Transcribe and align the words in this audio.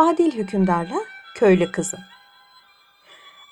Adil 0.00 0.32
hükümdarla 0.32 0.96
köylü 1.34 1.72
kızı. 1.72 1.98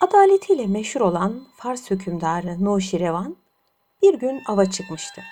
Adaletiyle 0.01 0.67
meşhur 0.67 1.01
olan 1.01 1.45
Fars 1.57 1.91
hükümdarı 1.91 2.65
Nuşirevan 2.65 3.37
bir 4.03 4.15
gün 4.15 4.43
ava 4.47 4.71
çıkmıştı. 4.71 5.23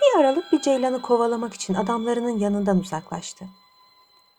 Bir 0.00 0.20
aralık 0.20 0.52
bir 0.52 0.60
ceylanı 0.60 1.02
kovalamak 1.02 1.54
için 1.54 1.74
adamlarının 1.74 2.38
yanından 2.38 2.78
uzaklaştı. 2.78 3.44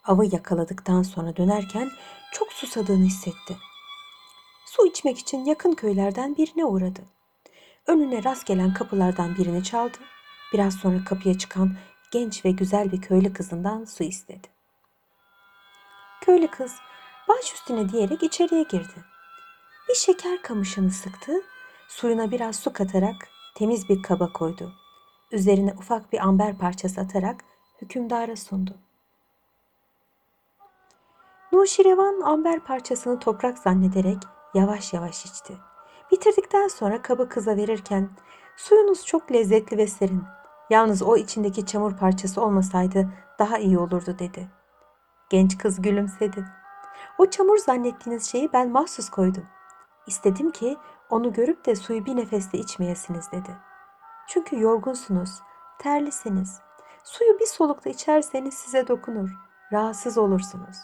Avı 0.05 0.25
yakaladıktan 0.25 1.03
sonra 1.03 1.35
dönerken 1.35 1.91
çok 2.31 2.53
susadığını 2.53 3.05
hissetti. 3.05 3.57
Su 4.65 4.87
içmek 4.87 5.17
için 5.17 5.45
yakın 5.45 5.73
köylerden 5.73 6.37
birine 6.37 6.65
uğradı. 6.65 7.01
Önüne 7.87 8.23
rast 8.23 8.47
gelen 8.47 8.73
kapılardan 8.73 9.35
birini 9.37 9.63
çaldı. 9.63 9.97
Biraz 10.53 10.73
sonra 10.73 11.03
kapıya 11.05 11.37
çıkan 11.37 11.75
genç 12.11 12.45
ve 12.45 12.51
güzel 12.51 12.91
bir 12.91 13.01
köylü 13.01 13.33
kızından 13.33 13.85
su 13.85 14.03
istedi. 14.03 14.50
Köylü 16.21 16.47
kız 16.47 16.75
baş 17.27 17.53
üstüne 17.53 17.89
diyerek 17.89 18.23
içeriye 18.23 18.63
girdi. 18.63 19.05
Bir 19.89 19.95
şeker 19.95 20.41
kamışını 20.41 20.91
sıktı, 20.91 21.33
suyuna 21.87 22.31
biraz 22.31 22.55
su 22.55 22.73
katarak 22.73 23.15
temiz 23.55 23.89
bir 23.89 24.03
kaba 24.03 24.33
koydu. 24.33 24.73
Üzerine 25.31 25.73
ufak 25.77 26.13
bir 26.13 26.19
amber 26.19 26.57
parçası 26.57 27.01
atarak 27.01 27.43
hükümdara 27.81 28.35
sundu. 28.35 28.77
Nuşirevan 31.51 32.21
amber 32.21 32.59
parçasını 32.59 33.19
toprak 33.19 33.57
zannederek 33.57 34.17
yavaş 34.53 34.93
yavaş 34.93 35.25
içti. 35.25 35.57
Bitirdikten 36.11 36.67
sonra 36.67 37.01
kabı 37.01 37.29
kıza 37.29 37.57
verirken 37.57 38.09
suyunuz 38.57 39.05
çok 39.05 39.31
lezzetli 39.31 39.77
ve 39.77 39.87
serin. 39.87 40.23
Yalnız 40.69 41.01
o 41.01 41.17
içindeki 41.17 41.65
çamur 41.65 41.97
parçası 41.97 42.41
olmasaydı 42.41 43.09
daha 43.39 43.57
iyi 43.57 43.79
olurdu 43.79 44.15
dedi. 44.19 44.60
Genç 45.31 45.57
kız 45.57 45.81
gülümsedi. 45.81 46.45
O 47.17 47.29
çamur 47.29 47.57
zannettiğiniz 47.57 48.31
şeyi 48.31 48.53
ben 48.53 48.69
mahsus 48.69 49.09
koydum. 49.09 49.45
İstedim 50.07 50.51
ki 50.51 50.77
onu 51.09 51.33
görüp 51.33 51.65
de 51.65 51.75
suyu 51.75 52.05
bir 52.05 52.15
nefeste 52.15 52.57
içmeyesiniz 52.57 53.31
dedi. 53.31 53.57
Çünkü 54.27 54.59
yorgunsunuz, 54.59 55.29
terlisiniz. 55.79 56.59
Suyu 57.03 57.39
bir 57.39 57.45
solukta 57.45 57.89
içerseniz 57.89 58.53
size 58.53 58.87
dokunur. 58.87 59.29
Rahatsız 59.73 60.17
olursunuz. 60.17 60.77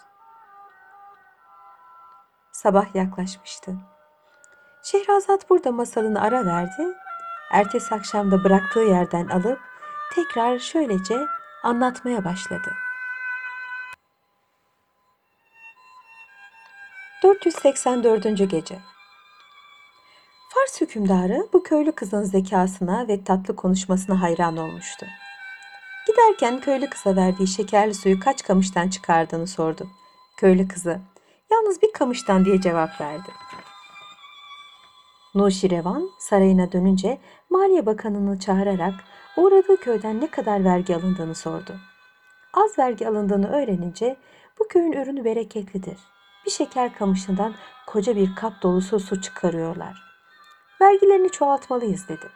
Sabah 2.52 2.95
yaklaşmıştı. 2.95 3.75
Şehrazat 4.83 5.50
burada 5.50 5.72
masalını 5.72 6.22
ara 6.22 6.45
verdi. 6.45 6.94
Ertesi 7.52 7.95
akşam 7.95 8.31
da 8.31 8.44
bıraktığı 8.44 8.79
yerden 8.79 9.27
alıp 9.27 9.59
tekrar 10.16 10.59
şöylece 10.59 11.25
anlatmaya 11.63 12.25
başladı. 12.25 12.86
484. 17.28 18.50
gece. 18.50 18.80
Fars 20.50 20.81
hükümdarı 20.81 21.47
bu 21.53 21.64
köylü 21.64 21.92
kızın 21.92 22.23
zekasına 22.23 23.08
ve 23.08 23.23
tatlı 23.23 23.56
konuşmasına 23.56 24.22
hayran 24.22 24.58
olmuştu. 24.58 25.06
Giderken 26.08 26.59
köylü 26.59 26.89
kıza 26.89 27.16
verdiği 27.16 27.47
şekerli 27.47 27.94
suyu 27.94 28.19
kaç 28.19 28.44
kamıştan 28.44 28.89
çıkardığını 28.89 29.47
sordu. 29.47 29.88
Köylü 30.38 30.67
kızı, 30.67 31.00
yalnız 31.52 31.81
bir 31.81 31.94
kamıştan 31.94 32.45
diye 32.45 32.61
cevap 32.61 33.02
verdi. 33.02 33.31
Nuşirevan 35.36 36.09
sarayına 36.19 36.72
dönünce 36.72 37.17
Maliye 37.50 37.86
Bakanı'nı 37.86 38.39
çağırarak 38.39 38.94
uğradığı 39.38 39.78
köyden 39.78 40.22
ne 40.22 40.28
kadar 40.28 40.64
vergi 40.64 40.95
alındığını 40.95 41.36
sordu. 41.36 41.75
Az 42.53 42.80
vergi 42.80 43.08
alındığını 43.08 43.50
öğrenince 43.50 44.17
bu 44.59 44.67
köyün 44.67 44.91
ürünü 44.91 45.25
bereketlidir. 45.25 45.97
Bir 46.48 46.52
şeker 46.52 46.94
kamışından 46.94 47.56
koca 47.88 48.16
bir 48.16 48.36
kap 48.36 48.62
dolusu 48.62 49.00
su 49.00 49.22
çıkarıyorlar. 49.22 50.03
Vergilerini 50.81 51.30
çoğaltmalıyız 51.30 52.08
dedi. 52.08 52.30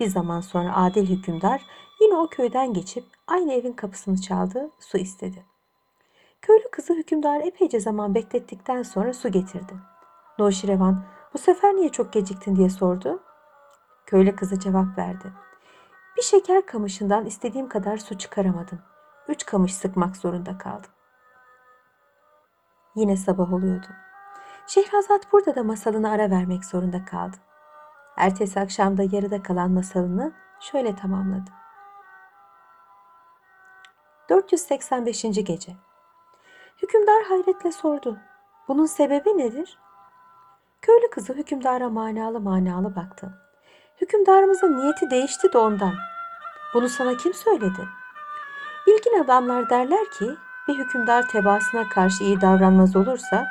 Bir 0.00 0.06
zaman 0.06 0.40
sonra 0.40 0.76
adil 0.76 1.08
hükümdar 1.08 1.62
yine 2.00 2.16
o 2.16 2.26
köyden 2.26 2.72
geçip 2.72 3.04
aynı 3.26 3.52
evin 3.52 3.72
kapısını 3.72 4.20
çaldı, 4.20 4.70
su 4.80 4.98
istedi. 4.98 5.44
Köylü 6.42 6.70
kızı 6.72 6.94
hükümdar 6.94 7.40
epeyce 7.40 7.80
zaman 7.80 8.14
beklettikten 8.14 8.82
sonra 8.82 9.14
su 9.14 9.28
getirdi. 9.28 9.74
Noşirevan 10.38 11.04
bu 11.34 11.38
sefer 11.38 11.76
niye 11.76 11.88
çok 11.88 12.12
geciktin 12.12 12.56
diye 12.56 12.70
sordu. 12.70 13.22
Köylü 14.06 14.36
kızı 14.36 14.60
cevap 14.60 14.98
verdi. 14.98 15.32
Bir 16.16 16.22
şeker 16.22 16.66
kamışından 16.66 17.26
istediğim 17.26 17.68
kadar 17.68 17.96
su 17.96 18.18
çıkaramadım. 18.18 18.78
Üç 19.28 19.46
kamış 19.46 19.74
sıkmak 19.74 20.16
zorunda 20.16 20.58
kaldım. 20.58 20.95
Yine 22.96 23.16
sabah 23.16 23.52
oluyordu. 23.52 23.86
Şehrazat 24.66 25.32
burada 25.32 25.54
da 25.54 25.62
masalını 25.62 26.10
ara 26.10 26.30
vermek 26.30 26.64
zorunda 26.64 27.04
kaldı. 27.04 27.36
Ertesi 28.16 28.60
akşamda 28.60 29.02
yarıda 29.02 29.42
kalan 29.42 29.70
masalını 29.70 30.32
şöyle 30.60 30.96
tamamladı. 30.96 31.50
485. 34.28 35.22
gece. 35.22 35.72
Hükümdar 36.82 37.22
hayretle 37.22 37.72
sordu. 37.72 38.18
Bunun 38.68 38.86
sebebi 38.86 39.38
nedir? 39.38 39.78
Köylü 40.82 41.10
kızı 41.10 41.32
hükümdara 41.32 41.88
manalı 41.88 42.40
manalı 42.40 42.96
baktı. 42.96 43.42
Hükümdarımızın 44.00 44.76
niyeti 44.76 45.10
değişti 45.10 45.52
de 45.52 45.58
ondan. 45.58 45.94
Bunu 46.74 46.88
sana 46.88 47.16
kim 47.16 47.34
söyledi? 47.34 47.88
Bilgin 48.86 49.24
adamlar 49.24 49.70
derler 49.70 50.10
ki 50.10 50.36
bir 50.68 50.78
hükümdar 50.78 51.28
tebaasına 51.28 51.88
karşı 51.88 52.24
iyi 52.24 52.40
davranmaz 52.40 52.96
olursa 52.96 53.46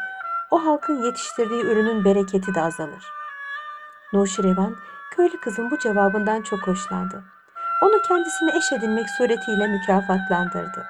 o 0.51 0.65
halkın 0.65 1.03
yetiştirdiği 1.03 1.63
ürünün 1.63 2.05
bereketi 2.05 2.55
de 2.55 2.61
azalır. 2.61 3.03
Nuşirevan 4.13 4.75
köylü 5.11 5.39
kızın 5.39 5.71
bu 5.71 5.79
cevabından 5.79 6.41
çok 6.41 6.67
hoşlandı. 6.67 7.23
Onu 7.81 8.01
kendisine 8.07 8.57
eş 8.57 8.71
edinmek 8.71 9.09
suretiyle 9.09 9.67
mükafatlandırdı. 9.67 10.85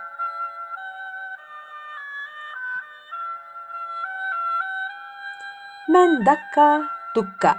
Men 5.89 6.25
dakka 6.25 6.83
dukka. 7.15 7.57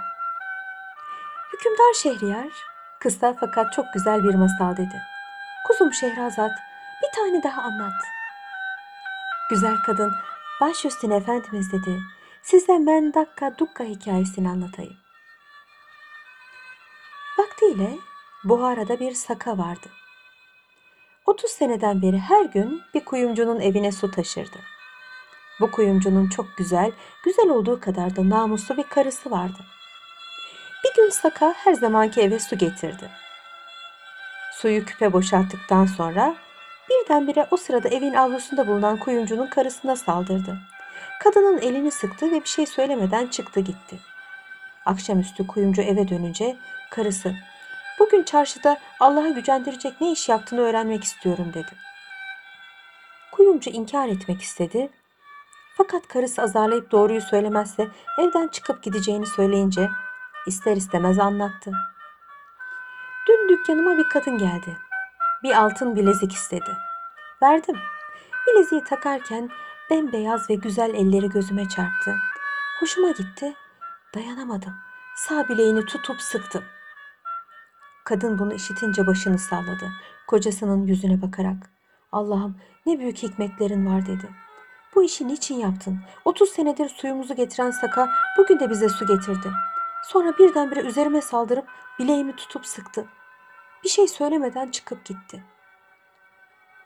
Hükümdar 1.53 1.93
Şehriyar 1.93 2.51
kısa 2.99 3.33
fakat 3.39 3.73
çok 3.73 3.85
güzel 3.93 4.23
bir 4.23 4.35
masal 4.35 4.77
dedi. 4.77 5.01
Kuzum 5.67 5.93
Şehrazat 5.93 6.51
bir 7.03 7.15
tane 7.15 7.43
daha 7.43 7.61
anlat. 7.61 8.16
Güzel 9.49 9.77
kadın 9.85 10.13
baş 10.61 10.85
üstüne 10.85 11.15
efendimiz 11.15 11.71
dedi. 11.71 12.01
Size 12.41 12.79
men 12.79 13.13
dakka 13.13 13.57
dukka 13.57 13.83
hikayesini 13.83 14.49
anlatayım. 14.49 14.97
Vaktiyle 17.39 17.97
Buhara'da 18.43 18.99
bir 18.99 19.13
saka 19.13 19.57
vardı. 19.57 19.89
30 21.25 21.51
seneden 21.51 22.01
beri 22.01 22.19
her 22.19 22.45
gün 22.45 22.81
bir 22.93 23.05
kuyumcunun 23.05 23.59
evine 23.59 23.91
su 23.91 24.11
taşırdı. 24.11 24.57
Bu 25.59 25.71
kuyumcunun 25.71 26.29
çok 26.29 26.57
güzel, 26.57 26.91
güzel 27.23 27.49
olduğu 27.49 27.79
kadar 27.79 28.15
da 28.15 28.29
namuslu 28.29 28.77
bir 28.77 28.83
karısı 28.83 29.31
vardı. 29.31 29.59
Bir 30.83 31.01
gün 31.01 31.09
Saka 31.09 31.53
her 31.57 31.73
zamanki 31.73 32.21
eve 32.21 32.39
su 32.39 32.57
getirdi. 32.57 33.09
Suyu 34.53 34.85
küpe 34.85 35.13
boşalttıktan 35.13 35.85
sonra 35.85 36.35
birdenbire 36.89 37.47
o 37.51 37.57
sırada 37.57 37.89
evin 37.89 38.13
avlusunda 38.13 38.67
bulunan 38.67 38.97
kuyumcunun 38.97 39.47
karısına 39.47 39.95
saldırdı. 39.95 40.57
Kadının 41.23 41.57
elini 41.57 41.91
sıktı 41.91 42.31
ve 42.31 42.41
bir 42.41 42.47
şey 42.47 42.65
söylemeden 42.65 43.27
çıktı 43.27 43.59
gitti. 43.59 43.99
Akşamüstü 44.85 45.47
kuyumcu 45.47 45.81
eve 45.81 46.07
dönünce 46.07 46.55
karısı 46.91 47.33
bugün 47.99 48.23
çarşıda 48.23 48.77
Allah'a 48.99 49.27
gücendirecek 49.27 50.01
ne 50.01 50.11
iş 50.11 50.29
yaptığını 50.29 50.61
öğrenmek 50.61 51.03
istiyorum 51.03 51.51
dedi. 51.53 51.71
Kuyumcu 53.31 53.69
inkar 53.69 54.07
etmek 54.07 54.41
istedi 54.41 54.89
fakat 55.77 56.07
karısı 56.07 56.41
azarlayıp 56.41 56.91
doğruyu 56.91 57.21
söylemezse 57.21 57.87
evden 58.19 58.47
çıkıp 58.47 58.83
gideceğini 58.83 59.25
söyleyince 59.25 59.89
ister 60.47 60.75
istemez 60.75 61.19
anlattı. 61.19 61.71
Dün 63.27 63.49
dükkanıma 63.49 63.97
bir 63.97 64.09
kadın 64.09 64.37
geldi. 64.37 64.77
Bir 65.43 65.61
altın 65.61 65.95
bilezik 65.95 66.31
istedi. 66.31 66.86
Verdim. 67.41 67.75
Bileziği 68.47 68.83
takarken 68.83 69.49
bembeyaz 69.89 70.49
ve 70.49 70.55
güzel 70.55 70.93
elleri 70.93 71.29
gözüme 71.29 71.69
çarptı. 71.69 72.15
Hoşuma 72.79 73.11
gitti. 73.11 73.53
Dayanamadım. 74.15 74.73
Sağ 75.15 75.49
bileğini 75.49 75.85
tutup 75.85 76.21
sıktım. 76.21 76.63
Kadın 78.05 78.39
bunu 78.39 78.53
işitince 78.53 79.07
başını 79.07 79.39
salladı. 79.39 79.91
Kocasının 80.27 80.87
yüzüne 80.87 81.21
bakarak 81.21 81.69
Allah'ım 82.11 82.57
ne 82.85 82.99
büyük 82.99 83.17
hikmetlerin 83.17 83.85
var 83.85 84.05
dedi.'' 84.05 84.47
Bu 84.97 85.03
işi 85.03 85.27
niçin 85.27 85.55
yaptın? 85.55 85.99
30 86.25 86.49
senedir 86.49 86.89
suyumuzu 86.89 87.35
getiren 87.35 87.71
Saka 87.71 88.09
bugün 88.37 88.59
de 88.59 88.69
bize 88.69 88.89
su 88.89 89.07
getirdi. 89.07 89.51
Sonra 90.03 90.37
birdenbire 90.37 90.79
üzerime 90.79 91.21
saldırıp 91.21 91.67
bileğimi 91.99 92.35
tutup 92.35 92.65
sıktı. 92.65 93.05
Bir 93.83 93.89
şey 93.89 94.07
söylemeden 94.07 94.71
çıkıp 94.71 95.05
gitti. 95.05 95.43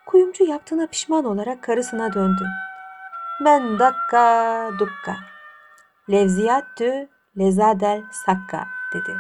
Kuyumcu 0.06 0.44
yaptığına 0.44 0.88
pişman 0.88 1.26
olarak 1.26 1.64
karısına 1.64 2.14
döndü. 2.14 2.44
men 3.42 3.80
dakka 3.80 4.70
dukka. 4.80 5.16
Levziyattü 6.12 7.10
lezadel 7.40 8.04
sakka 8.12 8.68
dedi. 8.94 9.18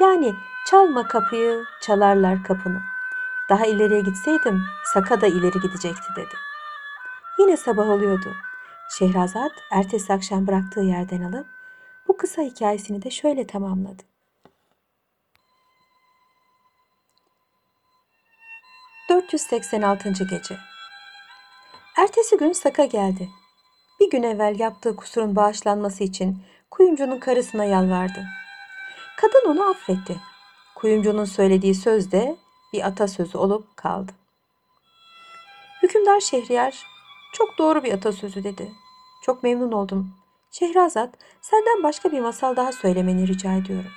Yani 0.00 0.34
çalma 0.66 1.08
kapıyı, 1.08 1.64
çalarlar 1.80 2.44
kapını. 2.44 2.80
Daha 3.48 3.66
ileriye 3.66 4.00
gitseydim 4.00 4.62
Saka 4.94 5.20
da 5.20 5.26
ileri 5.26 5.60
gidecekti 5.60 6.08
dedi. 6.16 6.34
Yine 7.38 7.56
sabah 7.56 7.88
oluyordu. 7.88 8.34
Şehrazat 8.98 9.52
ertesi 9.70 10.12
akşam 10.12 10.46
bıraktığı 10.46 10.80
yerden 10.80 11.22
alıp 11.22 11.46
bu 12.08 12.16
kısa 12.16 12.42
hikayesini 12.42 13.02
de 13.02 13.10
şöyle 13.10 13.46
tamamladı. 13.46 14.11
486. 19.12 20.24
gece. 20.30 20.58
Ertesi 21.98 22.36
gün 22.36 22.52
Saka 22.52 22.84
geldi. 22.84 23.28
Bir 24.00 24.10
gün 24.10 24.22
evvel 24.22 24.58
yaptığı 24.58 24.96
kusurun 24.96 25.36
bağışlanması 25.36 26.04
için 26.04 26.38
kuyumcunun 26.70 27.20
karısına 27.20 27.64
yalvardı. 27.64 28.24
Kadın 29.16 29.48
onu 29.48 29.70
affetti. 29.70 30.16
Kuyumcunun 30.74 31.24
söylediği 31.24 31.74
söz 31.74 32.12
de 32.12 32.36
bir 32.72 32.86
atasözü 32.86 33.38
olup 33.38 33.76
kaldı. 33.76 34.12
Hükümdar 35.82 36.20
Şehriyar 36.20 36.86
çok 37.32 37.58
doğru 37.58 37.84
bir 37.84 37.92
atasözü 37.92 38.44
dedi. 38.44 38.72
Çok 39.24 39.42
memnun 39.42 39.72
oldum. 39.72 40.14
Şehrazat 40.50 41.14
senden 41.40 41.82
başka 41.82 42.12
bir 42.12 42.20
masal 42.20 42.56
daha 42.56 42.72
söylemeni 42.72 43.28
rica 43.28 43.52
ediyorum. 43.52 43.92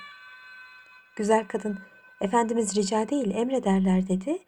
Güzel 1.16 1.46
kadın 1.48 1.78
Efendimiz 2.20 2.76
rica 2.76 3.08
değil 3.08 3.34
emrederler 3.34 4.08
dedi 4.08 4.38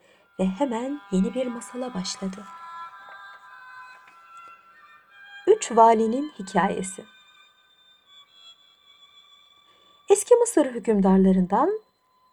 ve 0.41 0.47
hemen 0.47 1.01
yeni 1.11 1.35
bir 1.35 1.47
masala 1.47 1.95
başladı. 1.95 2.45
Üç 5.47 5.77
Valinin 5.77 6.33
Hikayesi 6.39 7.05
Eski 10.11 10.35
Mısır 10.35 10.67
hükümdarlarından 10.67 11.81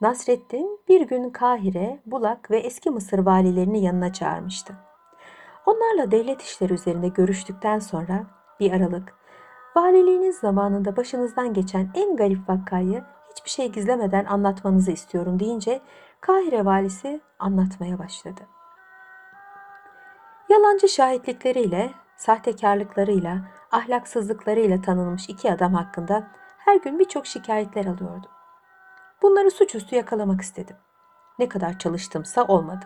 Nasreddin 0.02 0.80
bir 0.90 1.02
gün 1.02 1.30
Kahire, 1.30 2.00
Bulak 2.06 2.52
ve 2.52 2.58
eski 2.58 2.90
Mısır 2.90 3.20
valilerini 3.20 3.84
yanına 3.84 4.14
çağırmıştı. 4.14 4.74
Onlarla 5.66 6.12
devlet 6.12 6.42
işleri 6.42 6.74
üzerinde 6.74 7.08
görüştükten 7.08 7.80
sonra 7.80 8.26
bir 8.60 8.72
aralık, 8.72 9.14
valiliğiniz 9.76 10.36
zamanında 10.36 10.98
başınızdan 10.98 11.54
geçen 11.54 11.92
en 11.96 12.16
garip 12.16 12.50
vakayı 12.50 13.04
hiçbir 13.32 13.50
şey 13.50 13.72
gizlemeden 13.72 14.26
anlatmanızı 14.26 14.92
istiyorum 14.92 15.40
deyince 15.40 15.82
Kahire 16.26 16.66
valisi 16.66 17.22
anlatmaya 17.40 18.00
başladı. 18.00 18.42
Yalancı 20.50 20.90
şahitlikleriyle, 20.90 21.92
sahtekarlıklarıyla, 22.18 23.38
ahlaksızlıklarıyla 23.72 24.82
tanınmış 24.82 25.30
iki 25.30 25.52
adam 25.52 25.74
hakkında 25.74 26.28
her 26.58 26.76
gün 26.76 27.00
birçok 27.00 27.28
şikayetler 27.28 27.86
alıyordu. 27.86 28.28
Bunları 29.22 29.52
suçüstü 29.52 29.96
yakalamak 29.96 30.42
istedim. 30.42 30.76
Ne 31.40 31.50
kadar 31.50 31.80
çalıştımsa 31.80 32.44
olmadı. 32.44 32.86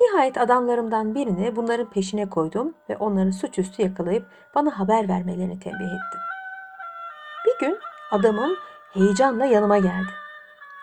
Nihayet 0.00 0.38
adamlarımdan 0.38 1.14
birini 1.14 1.56
bunların 1.56 1.90
peşine 1.90 2.30
koydum 2.30 2.74
ve 2.90 2.96
onları 2.96 3.32
suçüstü 3.32 3.82
yakalayıp 3.82 4.26
bana 4.54 4.78
haber 4.78 5.08
vermelerini 5.08 5.60
tembih 5.60 5.86
ettim. 5.86 6.20
Bir 7.46 7.66
gün 7.66 7.78
adamım 8.10 8.56
heyecanla 8.92 9.44
yanıma 9.44 9.78
geldi. 9.78 10.10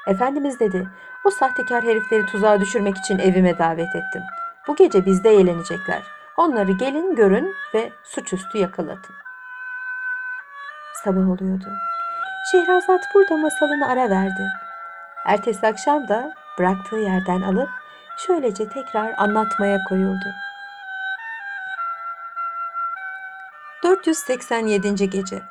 Efendimiz 0.08 0.60
dedi, 0.60 0.88
o 1.26 1.30
sahtekar 1.30 1.84
herifleri 1.84 2.26
tuzağa 2.26 2.60
düşürmek 2.60 2.98
için 2.98 3.20
evime 3.20 3.60
davet 3.60 3.96
ettim. 3.96 4.22
Bu 4.68 4.76
gece 4.76 5.06
bizde 5.06 5.30
eğlenecekler. 5.30 6.02
Onları 6.38 6.72
gelin 6.72 7.16
görün 7.16 7.56
ve 7.74 7.92
suçüstü 8.04 8.58
yakalatın. 8.58 9.16
Sabah 11.04 11.30
oluyordu. 11.30 11.68
Şehrazat 12.52 13.02
burada 13.16 13.38
masalını 13.38 13.88
ara 13.88 14.10
verdi. 14.10 14.48
Ertesi 15.26 15.68
akşam 15.68 16.08
da 16.08 16.34
bıraktığı 16.60 16.96
yerden 16.96 17.42
alıp 17.42 17.70
şöylece 18.18 18.70
tekrar 18.70 19.14
anlatmaya 19.18 19.78
koyuldu. 19.90 20.26
487. 23.84 25.10
gece. 25.10 25.42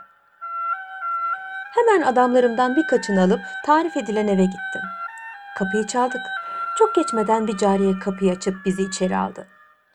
Hemen 1.75 2.03
adamlarımdan 2.03 2.77
birkaçını 2.77 3.23
alıp 3.23 3.41
tarif 3.67 3.97
edilen 3.97 4.29
eve 4.29 4.45
gittim. 4.45 4.83
Kapıyı 5.59 5.87
çaldık. 5.87 6.21
Çok 6.79 6.95
geçmeden 6.95 7.47
bir 7.47 7.57
cariye 7.57 7.99
kapıyı 7.99 8.33
açıp 8.33 8.55
bizi 8.65 8.83
içeri 8.83 9.17
aldı. 9.17 9.49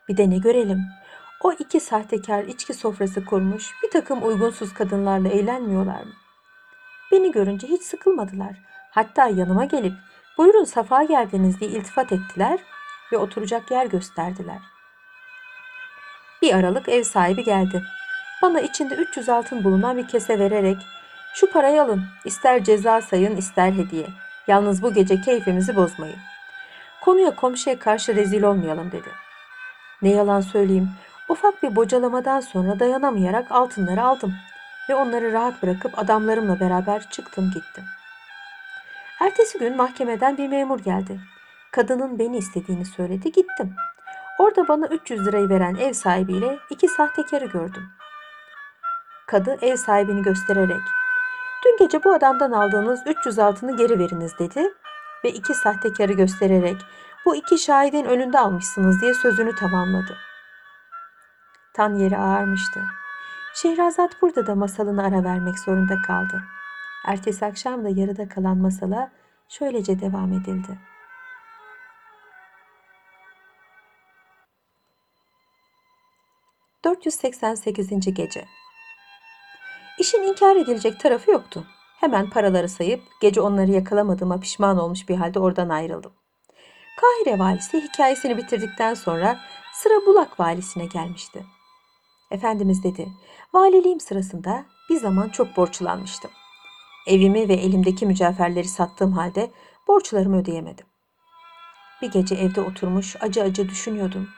Bir 0.08 0.16
de 0.16 0.30
ne 0.30 0.38
görelim. 0.38 0.80
O 1.40 1.52
iki 1.52 1.80
sahtekar 1.80 2.44
içki 2.44 2.74
sofrası 2.74 3.24
kurmuş 3.24 3.72
bir 3.82 3.90
takım 3.90 4.26
uygunsuz 4.26 4.74
kadınlarla 4.74 5.28
eğlenmiyorlar 5.28 6.02
mı? 6.02 6.12
Beni 7.12 7.32
görünce 7.32 7.66
hiç 7.66 7.82
sıkılmadılar. 7.82 8.56
Hatta 8.90 9.28
yanıma 9.28 9.64
gelip 9.64 9.92
buyurun 10.38 10.64
safa 10.64 11.02
geldiniz 11.02 11.60
diye 11.60 11.70
iltifat 11.70 12.12
ettiler 12.12 12.60
ve 13.12 13.16
oturacak 13.16 13.70
yer 13.70 13.86
gösterdiler. 13.86 14.58
Bir 16.42 16.54
aralık 16.54 16.88
ev 16.88 17.02
sahibi 17.02 17.44
geldi. 17.44 17.82
Bana 18.42 18.60
içinde 18.60 18.94
300 18.94 19.28
altın 19.28 19.64
bulunan 19.64 19.96
bir 19.96 20.08
kese 20.08 20.38
vererek 20.38 20.76
şu 21.34 21.52
parayı 21.52 21.82
alın 21.82 22.04
ister 22.24 22.64
ceza 22.64 23.00
sayın 23.00 23.36
ister 23.36 23.72
hediye. 23.72 24.06
Yalnız 24.46 24.82
bu 24.82 24.94
gece 24.94 25.20
keyfimizi 25.20 25.76
bozmayın. 25.76 26.18
Konuya 27.04 27.36
komşuya 27.36 27.78
karşı 27.78 28.16
rezil 28.16 28.42
olmayalım 28.42 28.92
dedi. 28.92 29.08
Ne 30.02 30.10
yalan 30.10 30.40
söyleyeyim 30.40 30.90
ufak 31.28 31.62
bir 31.62 31.76
bocalamadan 31.76 32.40
sonra 32.40 32.80
dayanamayarak 32.80 33.52
altınları 33.52 34.02
aldım 34.02 34.34
ve 34.88 34.94
onları 34.94 35.32
rahat 35.32 35.62
bırakıp 35.62 35.98
adamlarımla 35.98 36.60
beraber 36.60 37.10
çıktım 37.10 37.50
gittim. 37.54 37.84
Ertesi 39.20 39.58
gün 39.58 39.76
mahkemeden 39.76 40.36
bir 40.36 40.48
memur 40.48 40.78
geldi. 40.78 41.20
Kadının 41.72 42.18
beni 42.18 42.36
istediğini 42.36 42.84
söyledi 42.84 43.32
gittim. 43.32 43.74
Orada 44.38 44.68
bana 44.68 44.86
300 44.86 45.26
lirayı 45.26 45.48
veren 45.48 45.74
ev 45.74 45.92
sahibiyle 45.92 46.58
iki 46.70 46.88
sahtekarı 46.88 47.46
gördüm. 47.46 47.82
Kadı 49.26 49.58
ev 49.62 49.76
sahibini 49.76 50.22
göstererek 50.22 50.82
Dün 51.64 51.76
gece 51.78 52.04
bu 52.04 52.12
adamdan 52.12 52.52
aldığınız 52.52 53.00
300 53.06 53.38
altını 53.38 53.76
geri 53.76 53.98
veriniz 53.98 54.38
dedi 54.38 54.74
ve 55.24 55.32
iki 55.32 55.54
sahtekarı 55.54 56.12
göstererek 56.12 56.76
bu 57.26 57.36
iki 57.36 57.58
şahidin 57.58 58.04
önünde 58.04 58.38
almışsınız 58.38 59.00
diye 59.00 59.14
sözünü 59.14 59.54
tamamladı. 59.54 60.16
Tan 61.74 61.94
yeri 61.94 62.18
ağarmıştı. 62.18 62.80
Şehrazat 63.54 64.22
burada 64.22 64.46
da 64.46 64.54
masalını 64.54 65.04
ara 65.04 65.24
vermek 65.24 65.58
zorunda 65.58 66.02
kaldı. 66.06 66.42
Ertesi 67.06 67.46
akşam 67.46 67.84
da 67.84 67.88
yarıda 67.88 68.28
kalan 68.28 68.58
masala 68.58 69.10
şöylece 69.48 70.00
devam 70.00 70.32
edildi. 70.32 70.78
...488. 76.84 78.10
Gece 78.10 78.44
İşin 80.06 80.22
inkar 80.22 80.56
edilecek 80.56 81.00
tarafı 81.00 81.30
yoktu. 81.30 81.66
Hemen 82.00 82.30
paraları 82.30 82.68
sayıp 82.68 83.02
gece 83.20 83.40
onları 83.40 83.70
yakalamadığıma 83.70 84.40
pişman 84.40 84.78
olmuş 84.78 85.08
bir 85.08 85.16
halde 85.16 85.38
oradan 85.38 85.68
ayrıldım. 85.68 86.12
Kahire 87.00 87.38
valisi 87.38 87.80
hikayesini 87.80 88.36
bitirdikten 88.36 88.94
sonra 88.94 89.40
sıra 89.74 90.06
Bulak 90.06 90.40
valisine 90.40 90.86
gelmişti. 90.86 91.44
Efendimiz 92.30 92.84
dedi, 92.84 93.08
valiliğim 93.54 94.00
sırasında 94.00 94.64
bir 94.90 94.96
zaman 94.96 95.28
çok 95.28 95.56
borçlanmıştım. 95.56 96.30
Evimi 97.06 97.48
ve 97.48 97.54
elimdeki 97.54 98.06
mücevherleri 98.06 98.68
sattığım 98.68 99.12
halde 99.12 99.50
borçlarımı 99.88 100.40
ödeyemedim. 100.40 100.86
Bir 102.02 102.10
gece 102.10 102.34
evde 102.34 102.60
oturmuş 102.60 103.16
acı 103.20 103.42
acı 103.42 103.68
düşünüyordum. 103.68 104.28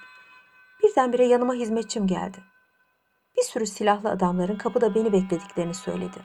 Birdenbire 0.83 1.27
yanıma 1.27 1.55
hizmetçim 1.55 2.07
geldi. 2.07 2.39
Bir 3.39 3.43
sürü 3.43 3.67
silahlı 3.67 4.11
adamların 4.11 4.57
kapıda 4.57 4.95
beni 4.95 5.13
beklediklerini 5.13 5.75
söyledi. 5.75 6.23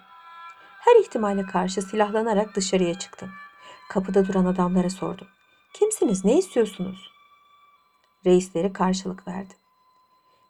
Her 0.79 1.01
ihtimale 1.01 1.43
karşı 1.43 1.81
silahlanarak 1.81 2.55
dışarıya 2.55 2.99
çıktım. 2.99 3.29
Kapıda 3.89 4.27
duran 4.27 4.45
adamlara 4.45 4.89
sordum. 4.89 5.27
Kimsiniz, 5.73 6.25
ne 6.25 6.37
istiyorsunuz? 6.37 7.11
Reisleri 8.25 8.73
karşılık 8.73 9.27
verdi. 9.27 9.53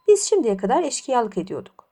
Biz 0.08 0.24
şimdiye 0.30 0.58
kadar 0.58 0.84
eşkıyalık 0.84 1.38
ediyorduk. 1.38 1.88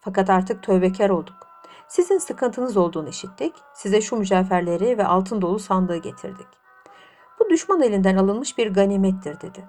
Fakat 0.00 0.30
artık 0.30 0.62
tövbekar 0.62 1.10
olduk. 1.10 1.46
Sizin 1.88 2.18
sıkıntınız 2.18 2.76
olduğunu 2.76 3.08
işittik. 3.08 3.54
Size 3.74 4.00
şu 4.00 4.16
mücevherleri 4.16 4.98
ve 4.98 5.06
altın 5.06 5.42
dolu 5.42 5.58
sandığı 5.58 5.96
getirdik. 5.96 6.48
Bu 7.40 7.50
düşman 7.50 7.82
elinden 7.82 8.16
alınmış 8.16 8.58
bir 8.58 8.74
ganimettir 8.74 9.40
dedi. 9.40 9.68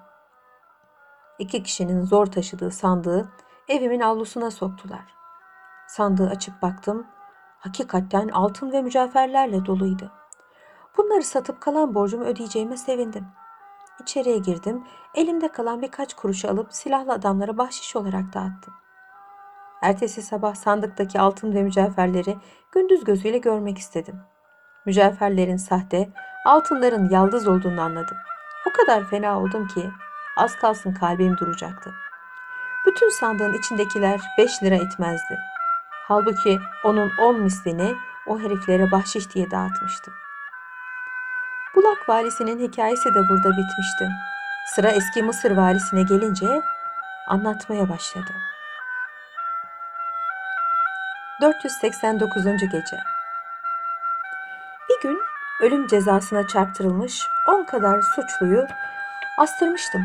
İki 1.38 1.62
kişinin 1.62 2.04
zor 2.04 2.26
taşıdığı 2.26 2.70
sandığı 2.70 3.32
evimin 3.70 4.00
avlusuna 4.00 4.50
soktular. 4.50 5.14
Sandığı 5.86 6.28
açıp 6.30 6.62
baktım. 6.62 7.06
Hakikaten 7.58 8.28
altın 8.28 8.72
ve 8.72 8.82
mücevherlerle 8.82 9.66
doluydu. 9.66 10.12
Bunları 10.96 11.22
satıp 11.22 11.60
kalan 11.60 11.94
borcumu 11.94 12.24
ödeyeceğime 12.24 12.76
sevindim. 12.76 13.26
İçeriye 14.02 14.38
girdim. 14.38 14.84
Elimde 15.14 15.48
kalan 15.48 15.82
birkaç 15.82 16.14
kuruşu 16.14 16.48
alıp 16.48 16.74
silahlı 16.74 17.12
adamlara 17.12 17.58
bahşiş 17.58 17.96
olarak 17.96 18.34
dağıttım. 18.34 18.74
Ertesi 19.82 20.22
sabah 20.22 20.54
sandıktaki 20.54 21.20
altın 21.20 21.54
ve 21.54 21.62
mücevherleri 21.62 22.36
gündüz 22.72 23.04
gözüyle 23.04 23.38
görmek 23.38 23.78
istedim. 23.78 24.20
Mücevherlerin 24.86 25.56
sahte, 25.56 26.10
altınların 26.46 27.10
yaldız 27.10 27.48
olduğunu 27.48 27.80
anladım. 27.80 28.16
O 28.70 28.72
kadar 28.72 29.04
fena 29.04 29.40
oldum 29.40 29.66
ki 29.66 29.90
az 30.36 30.56
kalsın 30.56 30.94
kalbim 30.94 31.36
duracaktı. 31.38 31.94
Bütün 32.86 33.08
sandığın 33.08 33.52
içindekiler 33.52 34.20
5 34.38 34.62
lira 34.62 34.74
etmezdi. 34.74 35.38
Halbuki 36.08 36.60
onun 36.84 37.10
10 37.18 37.40
mislini 37.40 37.94
o 38.26 38.40
heriflere 38.40 38.90
bahşiş 38.90 39.34
diye 39.34 39.50
dağıtmıştım. 39.50 40.14
Bulak 41.74 42.08
valisinin 42.08 42.68
hikayesi 42.68 43.14
de 43.14 43.28
burada 43.28 43.50
bitmişti. 43.50 44.08
Sıra 44.66 44.88
eski 44.90 45.22
Mısır 45.22 45.50
valisine 45.56 46.02
gelince 46.02 46.62
anlatmaya 47.28 47.88
başladı. 47.88 48.32
489. 51.40 52.44
gece. 52.44 52.96
Bir 54.88 55.00
gün 55.02 55.20
ölüm 55.60 55.86
cezasına 55.86 56.46
çarptırılmış 56.46 57.28
10 57.48 57.64
kadar 57.64 58.02
suçluyu 58.02 58.66
astırmıştım. 59.38 60.02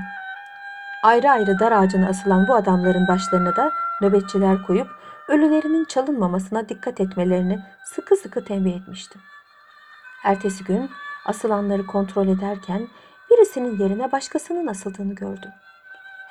Ayrı 1.06 1.32
ayrı 1.32 1.60
dar 1.60 1.72
ağacına 1.72 2.10
asılan 2.10 2.48
bu 2.48 2.56
adamların 2.56 3.08
başlarına 3.08 3.56
da 3.56 3.72
nöbetçiler 4.02 4.64
koyup 4.64 4.88
ölülerinin 5.28 5.86
çalınmamasına 5.86 6.70
dikkat 6.70 7.00
etmelerini 7.00 7.60
sıkı 7.84 8.16
sıkı 8.16 8.46
tembih 8.46 8.76
etmiştim. 8.76 9.22
Ertesi 10.24 10.64
gün 10.64 10.90
asılanları 11.26 11.86
kontrol 11.86 12.28
ederken 12.28 12.88
birisinin 13.32 13.80
yerine 13.80 14.12
başkasının 14.12 14.68
asıldığını 14.68 15.16
gördüm. 15.16 15.52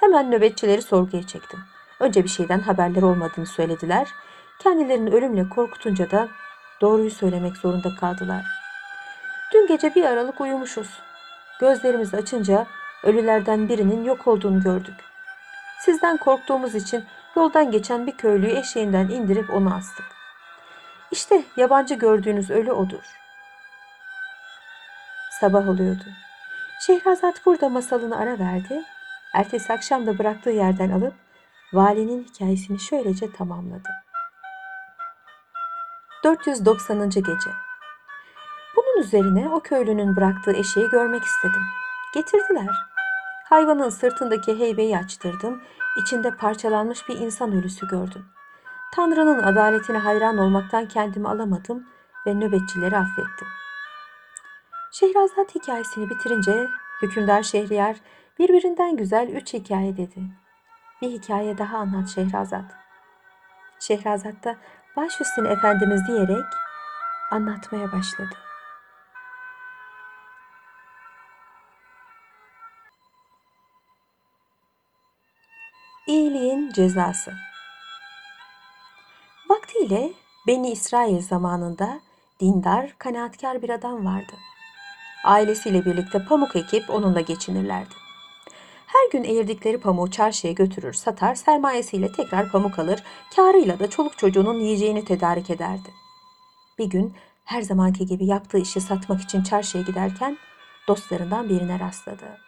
Hemen 0.00 0.30
nöbetçileri 0.30 0.82
sorguya 0.82 1.26
çektim. 1.26 1.60
Önce 2.00 2.24
bir 2.24 2.28
şeyden 2.28 2.60
haberleri 2.60 3.04
olmadığını 3.04 3.46
söylediler. 3.46 4.08
Kendilerini 4.58 5.10
ölümle 5.10 5.48
korkutunca 5.48 6.10
da 6.10 6.28
doğruyu 6.80 7.10
söylemek 7.10 7.56
zorunda 7.56 7.94
kaldılar. 8.00 8.44
Dün 9.52 9.66
gece 9.66 9.94
bir 9.94 10.04
aralık 10.04 10.40
uyumuşuz. 10.40 10.88
Gözlerimizi 11.60 12.16
açınca 12.16 12.66
ölülerden 13.04 13.68
birinin 13.68 14.04
yok 14.04 14.26
olduğunu 14.26 14.62
gördük. 14.62 14.94
Sizden 15.80 16.16
korktuğumuz 16.16 16.74
için 16.74 17.04
yoldan 17.36 17.70
geçen 17.70 18.06
bir 18.06 18.12
köylüyü 18.12 18.58
eşeğinden 18.58 19.08
indirip 19.08 19.54
onu 19.54 19.74
astık. 19.74 20.06
İşte 21.10 21.44
yabancı 21.56 21.94
gördüğünüz 21.94 22.50
ölü 22.50 22.72
odur. 22.72 23.04
Sabah 25.40 25.68
oluyordu. 25.68 26.04
Şehrazat 26.86 27.46
burada 27.46 27.68
masalını 27.68 28.18
ara 28.18 28.38
verdi. 28.38 28.82
Ertesi 29.34 29.72
akşam 29.72 30.06
da 30.06 30.18
bıraktığı 30.18 30.50
yerden 30.50 30.90
alıp 30.90 31.14
valinin 31.72 32.24
hikayesini 32.24 32.80
şöylece 32.80 33.32
tamamladı. 33.32 33.88
490. 36.24 37.10
gece. 37.10 37.50
Bunun 38.76 39.02
üzerine 39.02 39.48
o 39.48 39.60
köylünün 39.60 40.16
bıraktığı 40.16 40.52
eşeği 40.52 40.88
görmek 40.88 41.24
istedim. 41.24 41.62
Getirdiler. 42.14 42.93
Hayvanın 43.54 43.88
sırtındaki 43.88 44.58
heybeyi 44.58 44.98
açtırdım. 44.98 45.62
İçinde 45.96 46.30
parçalanmış 46.36 47.08
bir 47.08 47.18
insan 47.18 47.52
ölüsü 47.52 47.88
gördüm. 47.88 48.26
Tanrı'nın 48.94 49.42
adaletine 49.42 49.98
hayran 49.98 50.38
olmaktan 50.38 50.88
kendimi 50.88 51.28
alamadım 51.28 51.86
ve 52.26 52.34
nöbetçileri 52.34 52.96
affettim. 52.96 53.48
Şehrazat 54.92 55.54
hikayesini 55.54 56.10
bitirince 56.10 56.68
hükümdar 57.02 57.42
Şehriyar 57.42 57.96
birbirinden 58.38 58.96
güzel 58.96 59.28
üç 59.28 59.54
hikaye 59.54 59.96
dedi. 59.96 60.20
Bir 61.02 61.10
hikaye 61.10 61.58
daha 61.58 61.78
anlat 61.78 62.08
Şehrazat. 62.08 62.74
Şehrazat 63.80 64.44
da 64.44 64.56
baş 64.96 65.20
üstüne 65.20 65.48
efendimiz 65.48 66.06
diyerek 66.08 66.44
anlatmaya 67.30 67.92
başladı. 67.92 68.43
İyiliğin 76.06 76.72
cezası. 76.72 77.32
Vaktiyle 79.50 80.12
Beni 80.46 80.70
İsrail 80.70 81.22
zamanında 81.22 82.00
dindar, 82.40 82.94
kanaatkar 82.98 83.62
bir 83.62 83.70
adam 83.70 84.06
vardı. 84.06 84.32
Ailesiyle 85.24 85.84
birlikte 85.84 86.24
pamuk 86.24 86.56
ekip 86.56 86.90
onunla 86.90 87.20
geçinirlerdi. 87.20 87.94
Her 88.86 89.10
gün 89.12 89.24
eğirdikleri 89.24 89.80
pamuğu 89.80 90.10
çarşıya 90.10 90.52
götürür, 90.52 90.92
satar, 90.92 91.34
sermayesiyle 91.34 92.12
tekrar 92.12 92.50
pamuk 92.50 92.78
alır, 92.78 93.02
karıyla 93.36 93.78
da 93.78 93.90
çoluk 93.90 94.18
çocuğunun 94.18 94.60
yiyeceğini 94.60 95.04
tedarik 95.04 95.50
ederdi. 95.50 95.88
Bir 96.78 96.86
gün 96.86 97.14
her 97.44 97.62
zamanki 97.62 98.06
gibi 98.06 98.26
yaptığı 98.26 98.58
işi 98.58 98.80
satmak 98.80 99.20
için 99.20 99.42
çarşıya 99.42 99.84
giderken 99.84 100.38
dostlarından 100.88 101.48
birine 101.48 101.78
rastladı. 101.80 102.38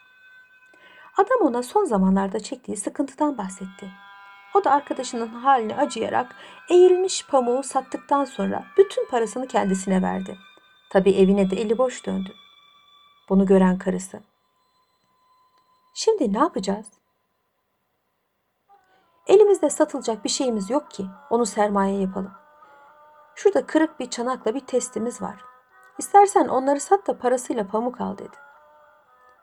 Adam 1.17 1.41
ona 1.41 1.63
son 1.63 1.85
zamanlarda 1.85 2.41
çektiği 2.41 2.77
sıkıntıdan 2.77 3.39
bahsetti. 3.39 3.91
O 4.55 4.65
da 4.65 4.71
arkadaşının 4.71 5.29
haline 5.29 5.77
acıyarak 5.77 6.37
eğilmiş 6.71 7.27
pamuğu 7.27 7.63
sattıktan 7.63 8.25
sonra 8.25 8.65
bütün 8.79 9.09
parasını 9.09 9.47
kendisine 9.47 10.03
verdi. 10.03 10.39
Tabii 10.91 11.11
evine 11.11 11.51
de 11.51 11.57
eli 11.57 11.79
boş 11.79 12.07
döndü. 12.07 12.35
Bunu 13.29 13.47
gören 13.47 13.79
karısı. 13.79 14.21
Şimdi 15.95 16.33
ne 16.33 16.39
yapacağız? 16.39 16.87
Elimizde 19.27 19.71
satılacak 19.71 20.25
bir 20.25 20.29
şeyimiz 20.29 20.71
yok 20.71 20.91
ki 20.91 21.07
onu 21.31 21.47
sermaye 21.47 22.01
yapalım. 22.01 22.33
Şurada 23.35 23.67
kırık 23.67 24.01
bir 24.01 24.11
çanakla 24.11 24.55
bir 24.55 24.61
testimiz 24.61 25.23
var. 25.23 25.45
İstersen 25.99 26.49
onları 26.49 26.81
sat 26.81 27.07
da 27.07 27.19
parasıyla 27.19 27.67
pamuk 27.67 28.01
al 28.01 28.19
dedi. 28.19 28.37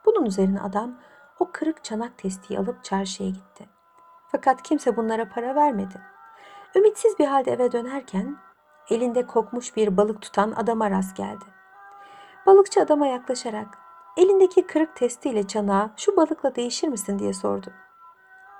Bunun 0.06 0.24
üzerine 0.24 0.60
adam 0.60 0.98
o 1.38 1.50
kırık 1.52 1.84
çanak 1.84 2.18
testiyi 2.18 2.58
alıp 2.58 2.84
çarşıya 2.84 3.30
gitti. 3.30 3.68
Fakat 4.32 4.62
kimse 4.62 4.96
bunlara 4.96 5.28
para 5.28 5.54
vermedi. 5.54 6.00
Ümitsiz 6.76 7.18
bir 7.18 7.26
halde 7.26 7.52
eve 7.52 7.72
dönerken 7.72 8.36
elinde 8.90 9.26
kokmuş 9.26 9.76
bir 9.76 9.96
balık 9.96 10.22
tutan 10.22 10.52
adama 10.56 10.90
rast 10.90 11.16
geldi. 11.16 11.44
Balıkçı 12.46 12.80
adama 12.80 13.06
yaklaşarak 13.06 13.78
elindeki 14.16 14.66
kırık 14.66 14.96
testiyle 14.96 15.46
çanağı 15.46 15.90
şu 15.96 16.16
balıkla 16.16 16.54
değişir 16.54 16.88
misin 16.88 17.18
diye 17.18 17.32
sordu. 17.32 17.72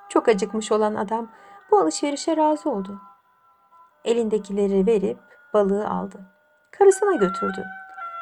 Çok 0.08 0.28
acıkmış 0.28 0.72
olan 0.72 0.94
adam 0.94 1.28
bu 1.70 1.78
alışverişe 1.78 2.36
razı 2.36 2.70
oldu. 2.70 3.00
Elindekileri 4.04 4.86
verip 4.86 5.18
balığı 5.54 5.88
aldı. 5.88 6.20
Karısına 6.70 7.14
götürdü. 7.14 7.64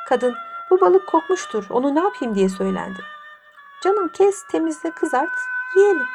Kadın 0.08 0.34
bu 0.70 0.80
balık 0.80 1.08
kokmuştur 1.08 1.66
onu 1.70 1.94
ne 1.94 2.00
yapayım 2.00 2.34
diye 2.34 2.48
söylendi. 2.48 3.00
Canım 3.84 4.08
kes 4.08 4.42
temizle 4.50 4.90
kızart 4.90 5.30
yiyelim. 5.76 6.06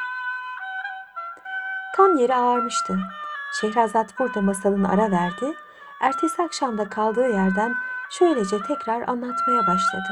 Tan 1.96 2.16
yeri 2.16 2.34
ağarmıştı. 2.34 2.98
Şehrazat 3.60 4.18
burada 4.18 4.40
masalını 4.40 4.88
ara 4.88 5.10
verdi. 5.10 5.54
Ertesi 6.00 6.42
akşamda 6.42 6.88
kaldığı 6.88 7.28
yerden 7.28 7.74
şöylece 8.10 8.62
tekrar 8.62 9.08
anlatmaya 9.08 9.66
başladı. 9.66 10.08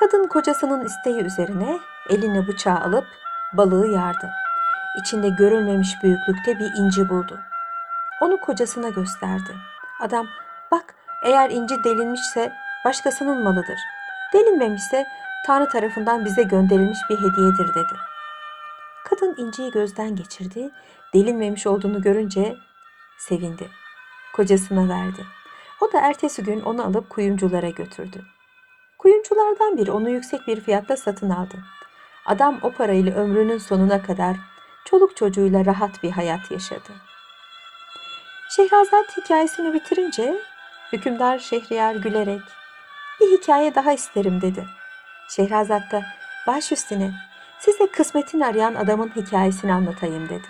Kadın 0.00 0.28
kocasının 0.28 0.84
isteği 0.84 1.24
üzerine 1.24 1.78
eline 2.08 2.48
bıçağı 2.48 2.80
alıp 2.80 3.06
balığı 3.52 3.86
yardı. 3.86 4.30
İçinde 5.00 5.28
görülmemiş 5.28 6.02
büyüklükte 6.02 6.58
bir 6.58 6.72
inci 6.76 7.08
buldu. 7.08 7.40
Onu 8.20 8.40
kocasına 8.40 8.88
gösterdi. 8.88 9.56
Adam 10.00 10.26
bak 10.70 10.94
eğer 11.22 11.50
inci 11.50 11.84
delinmişse 11.84 12.52
başkasının 12.84 13.42
malıdır. 13.44 13.97
Delinmemişse 14.32 15.06
Tanrı 15.46 15.68
tarafından 15.68 16.24
bize 16.24 16.42
gönderilmiş 16.42 16.98
bir 17.10 17.16
hediyedir 17.16 17.74
dedi. 17.74 17.94
Kadın 19.04 19.34
inciyi 19.38 19.70
gözden 19.70 20.16
geçirdi. 20.16 20.70
Delinmemiş 21.14 21.66
olduğunu 21.66 22.02
görünce 22.02 22.56
sevindi. 23.18 23.68
Kocasına 24.34 24.88
verdi. 24.88 25.26
O 25.80 25.92
da 25.92 26.00
ertesi 26.00 26.42
gün 26.42 26.60
onu 26.60 26.84
alıp 26.84 27.10
kuyumculara 27.10 27.68
götürdü. 27.68 28.22
Kuyumculardan 28.98 29.76
biri 29.76 29.90
onu 29.90 30.10
yüksek 30.10 30.46
bir 30.46 30.60
fiyatla 30.60 30.96
satın 30.96 31.30
aldı. 31.30 31.56
Adam 32.26 32.58
o 32.62 32.72
parayla 32.72 33.14
ömrünün 33.14 33.58
sonuna 33.58 34.02
kadar 34.02 34.36
çoluk 34.84 35.16
çocuğuyla 35.16 35.64
rahat 35.64 36.02
bir 36.02 36.10
hayat 36.10 36.50
yaşadı. 36.50 36.92
Şehrazat 38.50 39.16
hikayesini 39.16 39.74
bitirince 39.74 40.34
hükümdar 40.92 41.38
Şehriyar 41.38 41.94
gülerek 41.94 42.42
bir 43.20 43.38
hikaye 43.38 43.74
daha 43.74 43.92
isterim 43.92 44.40
dedi. 44.40 44.66
Şehrazat 45.28 45.92
da 45.92 46.02
baş 46.46 46.72
üstüne 46.72 47.10
size 47.58 47.86
kısmetini 47.86 48.46
arayan 48.46 48.74
adamın 48.74 49.08
hikayesini 49.16 49.72
anlatayım 49.72 50.28
dedi. 50.28 50.48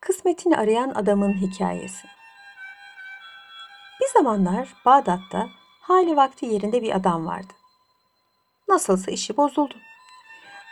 Kısmet 0.00 0.36
Kısmetini 0.38 0.56
arayan 0.56 0.90
adamın 0.94 1.34
hikayesi. 1.34 2.08
Bir 4.00 4.06
zamanlar 4.06 4.68
Bağdat'ta 4.84 5.48
hali 5.80 6.16
vakti 6.16 6.46
yerinde 6.46 6.82
bir 6.82 6.96
adam 6.96 7.26
vardı. 7.26 7.52
Nasılsa 8.68 9.10
işi 9.10 9.36
bozuldu. 9.36 9.74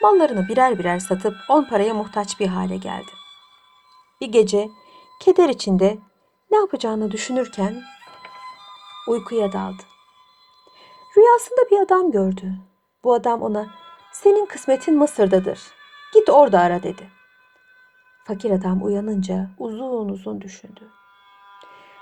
Mallarını 0.03 0.49
birer 0.49 0.79
birer 0.79 0.99
satıp 0.99 1.37
on 1.49 1.65
paraya 1.65 1.95
muhtaç 1.95 2.41
bir 2.41 2.47
hale 2.47 2.77
geldi. 2.77 3.11
Bir 4.21 4.27
gece 4.27 4.69
keder 5.21 5.49
içinde 5.49 5.99
ne 6.51 6.57
yapacağını 6.57 7.11
düşünürken 7.11 7.83
uykuya 9.09 9.53
daldı. 9.53 9.83
Rüyasında 11.17 11.71
bir 11.71 11.81
adam 11.81 12.11
gördü. 12.11 12.53
Bu 13.05 13.15
adam 13.15 13.43
ona 13.43 13.67
senin 14.13 14.47
kısmetin 14.47 14.99
Mısır'dadır. 14.99 15.61
Git 16.15 16.29
orada 16.29 16.61
ara 16.61 16.83
dedi. 16.83 17.11
Fakir 18.25 18.51
adam 18.51 18.85
uyanınca 18.85 19.51
uzun 19.59 20.09
uzun 20.09 20.41
düşündü. 20.41 20.91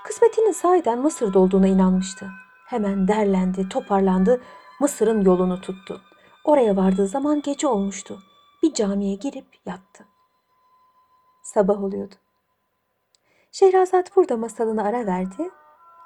Kısmetinin 0.05 0.53
sahiden 0.53 0.99
Mısır'da 0.99 1.39
olduğuna 1.39 1.67
inanmıştı. 1.67 2.31
Hemen 2.67 3.09
derlendi, 3.09 3.69
toparlandı, 3.69 4.43
Mısır'ın 4.81 5.21
yolunu 5.21 5.61
tuttu. 5.61 6.01
Oraya 6.45 6.77
vardığı 6.77 7.07
zaman 7.07 7.43
gece 7.43 7.67
olmuştu. 7.67 8.19
Bir 8.63 8.75
camiye 8.75 9.15
girip 9.15 9.47
yattı. 9.67 10.05
Sabah 11.45 11.83
oluyordu. 11.83 12.15
Şehrazat 13.53 14.17
burada 14.17 14.37
masalını 14.37 14.85
ara 14.85 15.07
verdi. 15.07 15.51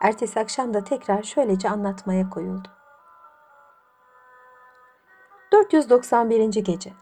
Ertesi 0.01 0.41
akşam 0.41 0.75
da 0.75 0.85
tekrar 0.85 1.23
şöylece 1.23 1.69
anlatmaya 1.69 2.31
koyuldu. 2.31 2.69
491. 5.53 6.65
gece. 6.65 6.93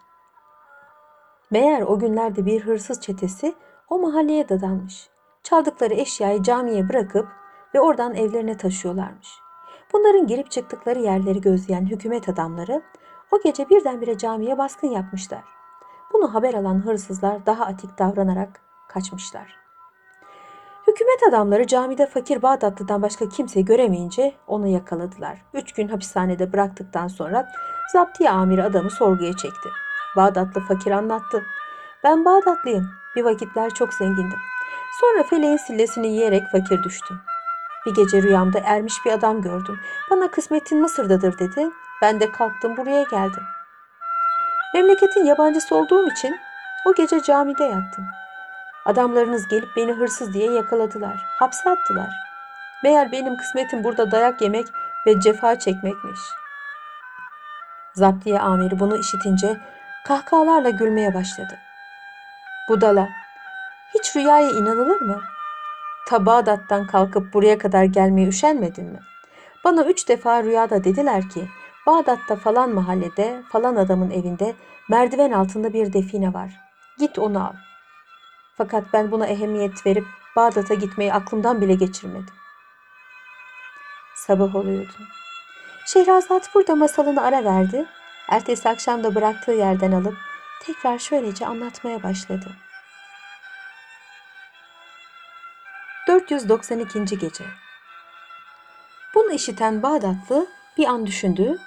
Meğer 1.50 1.82
o 1.82 1.98
günlerde 1.98 2.46
bir 2.46 2.60
hırsız 2.60 3.00
çetesi 3.00 3.54
o 3.90 3.98
mahalleye 3.98 4.48
dadanmış. 4.48 5.10
Çaldıkları 5.42 5.94
eşyayı 5.94 6.42
camiye 6.42 6.88
bırakıp 6.88 7.28
ve 7.74 7.80
oradan 7.80 8.14
evlerine 8.14 8.56
taşıyorlarmış. 8.56 9.28
Bunların 9.92 10.26
girip 10.26 10.50
çıktıkları 10.50 10.98
yerleri 10.98 11.40
gözleyen 11.40 11.86
hükümet 11.86 12.28
adamları 12.28 12.82
o 13.30 13.40
gece 13.42 13.68
birdenbire 13.68 14.18
camiye 14.18 14.58
baskın 14.58 14.88
yapmışlar. 14.88 15.55
Bunu 16.12 16.34
haber 16.34 16.54
alan 16.54 16.86
hırsızlar 16.86 17.46
daha 17.46 17.64
atik 17.64 17.98
davranarak 17.98 18.60
kaçmışlar. 18.88 19.56
Hükümet 20.86 21.22
adamları 21.28 21.66
camide 21.66 22.06
fakir 22.06 22.42
Bağdatlı'dan 22.42 23.02
başka 23.02 23.28
kimseyi 23.28 23.64
göremeyince 23.64 24.34
onu 24.46 24.66
yakaladılar. 24.66 25.42
Üç 25.54 25.72
gün 25.72 25.88
hapishanede 25.88 26.52
bıraktıktan 26.52 27.08
sonra 27.08 27.48
zaptiye 27.92 28.30
amiri 28.30 28.62
adamı 28.62 28.90
sorguya 28.90 29.32
çekti. 29.32 29.68
Bağdatlı 30.16 30.60
fakir 30.60 30.90
anlattı. 30.90 31.42
Ben 32.04 32.24
Bağdatlıyım. 32.24 32.90
Bir 33.16 33.24
vakitler 33.24 33.70
çok 33.70 33.94
zengindim. 33.94 34.38
Sonra 35.00 35.22
feleğin 35.22 35.56
sillesini 35.56 36.06
yiyerek 36.06 36.42
fakir 36.52 36.82
düştüm. 36.82 37.20
Bir 37.86 37.94
gece 37.94 38.22
rüyamda 38.22 38.58
ermiş 38.64 38.94
bir 39.04 39.12
adam 39.12 39.42
gördüm. 39.42 39.80
Bana 40.10 40.30
kısmetin 40.30 40.80
Mısır'dadır 40.80 41.38
dedi. 41.38 41.70
Ben 42.02 42.20
de 42.20 42.32
kalktım 42.32 42.76
buraya 42.76 43.02
geldim. 43.02 43.42
Memleketin 44.76 45.24
yabancısı 45.24 45.74
olduğum 45.74 46.10
için 46.10 46.36
o 46.86 46.94
gece 46.94 47.22
camide 47.22 47.64
yattım. 47.64 48.06
Adamlarınız 48.84 49.48
gelip 49.48 49.68
beni 49.76 49.92
hırsız 49.92 50.34
diye 50.34 50.52
yakaladılar. 50.52 51.24
Hapse 51.38 51.70
attılar. 51.70 52.08
Meğer 52.82 53.12
benim 53.12 53.36
kısmetim 53.36 53.84
burada 53.84 54.10
dayak 54.10 54.42
yemek 54.42 54.66
ve 55.06 55.20
cefa 55.20 55.58
çekmekmiş. 55.58 56.20
Zaptiye 57.94 58.40
amiri 58.40 58.78
bunu 58.78 58.96
işitince 58.96 59.56
kahkahalarla 60.04 60.70
gülmeye 60.70 61.14
başladı. 61.14 61.58
Budala, 62.68 63.08
hiç 63.94 64.16
rüyaya 64.16 64.50
inanılır 64.50 65.00
mı? 65.00 65.20
Ta 66.08 66.26
Bağdat'tan 66.26 66.86
kalkıp 66.86 67.34
buraya 67.34 67.58
kadar 67.58 67.84
gelmeye 67.84 68.28
üşenmedin 68.28 68.84
mi? 68.84 69.00
Bana 69.64 69.84
üç 69.84 70.08
defa 70.08 70.42
rüyada 70.42 70.84
dediler 70.84 71.28
ki 71.28 71.48
Bağdat'ta 71.86 72.36
falan 72.36 72.70
mahallede 72.70 73.42
falan 73.52 73.76
adamın 73.76 74.10
evinde 74.10 74.54
merdiven 74.88 75.32
altında 75.32 75.72
bir 75.72 75.92
define 75.92 76.34
var. 76.34 76.50
Git 76.98 77.18
onu 77.18 77.46
al. 77.46 77.54
Fakat 78.56 78.84
ben 78.92 79.10
buna 79.10 79.26
ehemmiyet 79.26 79.86
verip 79.86 80.04
Bağdat'a 80.36 80.74
gitmeyi 80.74 81.12
aklımdan 81.12 81.60
bile 81.60 81.74
geçirmedim. 81.74 82.34
Sabah 84.14 84.54
oluyordu. 84.54 84.92
Şehrazat 85.86 86.54
burada 86.54 86.74
masalını 86.74 87.22
ara 87.22 87.44
verdi. 87.44 87.86
Ertesi 88.28 88.68
akşam 88.68 89.04
da 89.04 89.14
bıraktığı 89.14 89.52
yerden 89.52 89.92
alıp 89.92 90.16
tekrar 90.62 90.98
şöylece 90.98 91.46
anlatmaya 91.46 92.02
başladı. 92.02 92.46
492. 96.06 97.18
gece. 97.18 97.44
Bunu 99.14 99.32
işiten 99.32 99.82
Bağdatlı 99.82 100.46
bir 100.78 100.86
an 100.86 101.06
düşündü. 101.06 101.58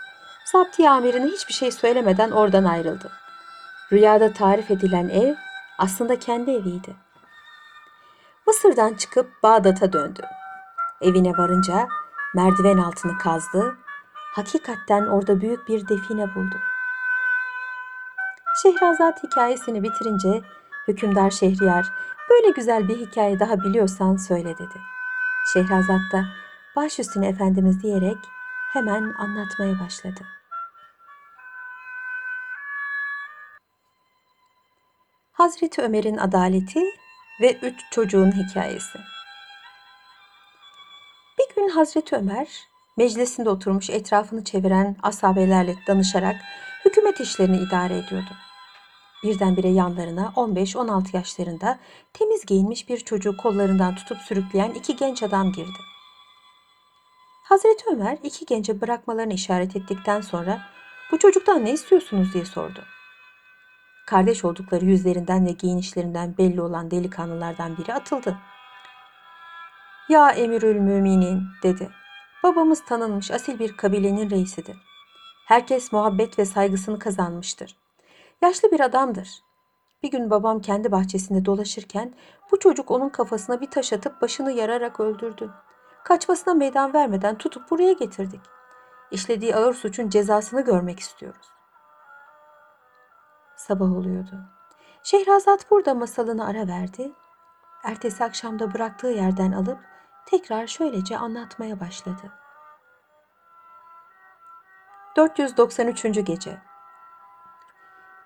Zaptiye 0.52 0.90
amirine 0.90 1.26
hiçbir 1.26 1.54
şey 1.54 1.72
söylemeden 1.72 2.32
oradan 2.32 2.64
ayrıldı. 2.64 3.12
Rüyada 3.92 4.34
tarif 4.34 4.72
edilen 4.72 5.10
ev 5.10 5.36
aslında 5.78 6.20
kendi 6.20 6.52
eviydi. 6.52 6.96
Mısır'dan 8.48 8.94
çıkıp 8.94 9.44
Bağdat'a 9.44 9.94
döndü. 9.94 10.22
Evine 11.02 11.38
varınca 11.38 11.88
merdiven 12.36 12.78
altını 12.78 13.18
kazdı. 13.18 13.78
Hakikatten 14.36 15.06
orada 15.06 15.42
büyük 15.42 15.68
bir 15.68 15.88
define 15.88 16.36
buldu. 16.36 16.56
Şehrazat 18.64 19.24
hikayesini 19.24 19.84
bitirince 19.84 20.42
hükümdar 20.88 21.30
Şehriyar 21.30 21.90
böyle 22.30 22.50
güzel 22.50 22.88
bir 22.88 22.98
hikaye 22.98 23.40
daha 23.40 23.62
biliyorsan 23.62 24.16
söyle 24.16 24.58
dedi. 24.58 24.80
Şehrazat 25.54 26.02
da 26.14 26.26
baş 26.76 27.00
üstüne 27.00 27.28
efendimiz 27.28 27.84
diyerek 27.84 28.18
hemen 28.74 29.14
anlatmaya 29.18 29.80
başladı. 29.80 30.39
Hazreti 35.40 35.82
Ömer'in 35.82 36.18
adaleti 36.18 36.84
ve 37.42 37.54
üç 37.54 37.80
çocuğun 37.92 38.32
hikayesi. 38.32 39.00
Bir 41.40 41.56
gün 41.56 41.70
Hazreti 41.70 42.16
Ömer 42.16 42.48
meclisinde 42.98 43.50
oturmuş 43.50 43.90
etrafını 43.90 44.44
çeviren 44.44 44.96
asabelerle 45.04 45.76
danışarak 45.88 46.36
hükümet 46.86 47.20
işlerini 47.20 47.58
idare 47.58 47.98
ediyordu. 47.98 48.30
Birdenbire 49.24 49.68
yanlarına 49.68 50.34
15-16 50.36 51.16
yaşlarında 51.16 51.80
temiz 52.14 52.46
giyinmiş 52.46 52.90
bir 52.90 52.98
çocuğu 52.98 53.38
kollarından 53.38 53.96
tutup 53.96 54.18
sürükleyen 54.18 54.72
iki 54.72 54.96
genç 54.96 55.24
adam 55.24 55.52
girdi. 55.52 55.80
Hazreti 57.44 57.84
Ömer 57.92 58.18
iki 58.24 58.46
gence 58.46 58.82
bırakmalarını 58.82 59.34
işaret 59.34 59.76
ettikten 59.76 60.22
sonra 60.22 60.62
bu 61.12 61.20
çocuktan 61.20 61.66
ne 61.66 61.72
istiyorsunuz 61.72 62.34
diye 62.34 62.46
sordu. 62.46 62.86
Kardeş 64.10 64.46
oldukları 64.46 64.86
yüzlerinden 64.86 65.46
ve 65.46 65.52
giyinişlerinden 65.52 66.38
belli 66.38 66.62
olan 66.62 66.92
delikanlılardan 66.92 67.78
biri 67.78 67.94
atıldı. 67.94 68.38
Ya 70.10 70.30
emirül 70.30 70.76
müminin 70.76 71.44
dedi. 71.64 71.90
Babamız 72.44 72.86
tanınmış 72.86 73.32
asil 73.32 73.60
bir 73.60 73.78
kabilenin 73.78 74.30
reisidir. 74.30 74.78
Herkes 75.46 75.92
muhabbet 75.92 76.40
ve 76.40 76.46
saygısını 76.46 77.00
kazanmıştır. 77.00 77.76
Yaşlı 78.42 78.72
bir 78.72 78.80
adamdır. 78.80 79.30
Bir 80.04 80.12
gün 80.12 80.30
babam 80.30 80.62
kendi 80.62 80.92
bahçesinde 80.92 81.46
dolaşırken 81.46 82.14
bu 82.52 82.60
çocuk 82.60 82.92
onun 82.92 83.10
kafasına 83.10 83.62
bir 83.62 83.72
taş 83.72 83.94
atıp 83.94 84.22
başını 84.22 84.52
yararak 84.52 85.00
öldürdü. 85.00 85.50
Kaçmasına 86.04 86.54
meydan 86.54 86.94
vermeden 86.94 87.38
tutup 87.38 87.72
buraya 87.72 87.94
getirdik. 87.94 88.42
İşlediği 89.12 89.56
ağır 89.56 89.74
suçun 89.74 90.10
cezasını 90.10 90.62
görmek 90.62 91.00
istiyoruz. 91.00 91.59
Sabah 93.60 93.92
oluyordu. 93.92 94.40
Şehrazat 95.04 95.72
burada 95.72 95.94
masalını 95.94 96.48
ara 96.48 96.68
verdi. 96.68 97.12
Ertesi 97.84 98.24
akşamda 98.24 98.74
bıraktığı 98.74 99.08
yerden 99.08 99.52
alıp 99.52 99.80
tekrar 100.26 100.68
şöylece 100.68 101.18
anlatmaya 101.18 101.80
başladı. 101.80 102.32
493. 105.16 106.26
gece 106.26 106.58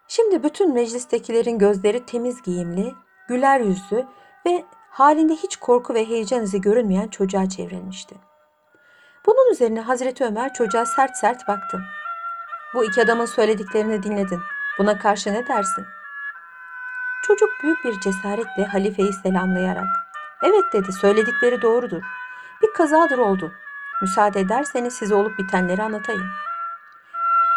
Şimdi 0.07 0.43
bütün 0.43 0.73
meclistekilerin 0.73 1.59
gözleri 1.59 2.05
temiz 2.05 2.41
giyimli, 2.41 2.95
güler 3.27 3.59
yüzlü 3.59 4.07
ve 4.45 4.65
halinde 4.89 5.33
hiç 5.33 5.55
korku 5.55 5.93
ve 5.93 6.05
heyecan 6.05 6.41
izi 6.41 6.61
görünmeyen 6.61 7.07
çocuğa 7.07 7.49
çevrilmişti. 7.49 8.15
Bunun 9.25 9.51
üzerine 9.51 9.81
Hazreti 9.81 10.25
Ömer 10.25 10.53
çocuğa 10.53 10.85
sert 10.85 11.17
sert 11.17 11.47
baktı. 11.47 11.81
Bu 12.73 12.85
iki 12.85 13.01
adamın 13.01 13.25
söylediklerini 13.25 14.03
dinledin. 14.03 14.39
Buna 14.77 14.97
karşı 14.97 15.33
ne 15.33 15.47
dersin? 15.47 15.87
Çocuk 17.27 17.49
büyük 17.63 17.85
bir 17.85 17.99
cesaretle 17.99 18.65
halifeyi 18.65 19.13
selamlayarak 19.13 19.87
Evet 20.43 20.73
dedi 20.73 20.91
söyledikleri 20.91 21.61
doğrudur. 21.61 22.01
Bir 22.61 22.73
kazadır 22.73 23.17
oldu. 23.17 23.51
Müsaade 24.01 24.39
ederseniz 24.39 24.93
size 24.93 25.15
olup 25.15 25.39
bitenleri 25.39 25.83
anlatayım. 25.83 26.31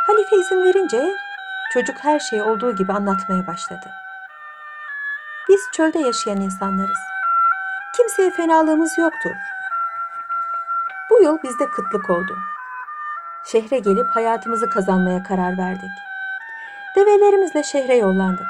Halife 0.06 0.36
izin 0.36 0.64
verince 0.64 1.16
çocuk 1.72 1.96
her 2.00 2.18
şeyi 2.18 2.42
olduğu 2.42 2.76
gibi 2.76 2.92
anlatmaya 2.92 3.46
başladı. 3.46 3.86
Biz 5.48 5.60
çölde 5.72 5.98
yaşayan 5.98 6.40
insanlarız. 6.40 6.98
Kimseye 7.96 8.30
fenalığımız 8.30 8.98
yoktur. 8.98 9.34
Bu 11.10 11.22
yıl 11.22 11.38
bizde 11.42 11.70
kıtlık 11.70 12.10
oldu. 12.10 12.38
Şehre 13.44 13.78
gelip 13.78 14.10
hayatımızı 14.10 14.68
kazanmaya 14.68 15.22
karar 15.22 15.58
verdik. 15.58 15.90
Develerimizle 16.96 17.62
şehre 17.62 17.96
yollandık. 17.96 18.46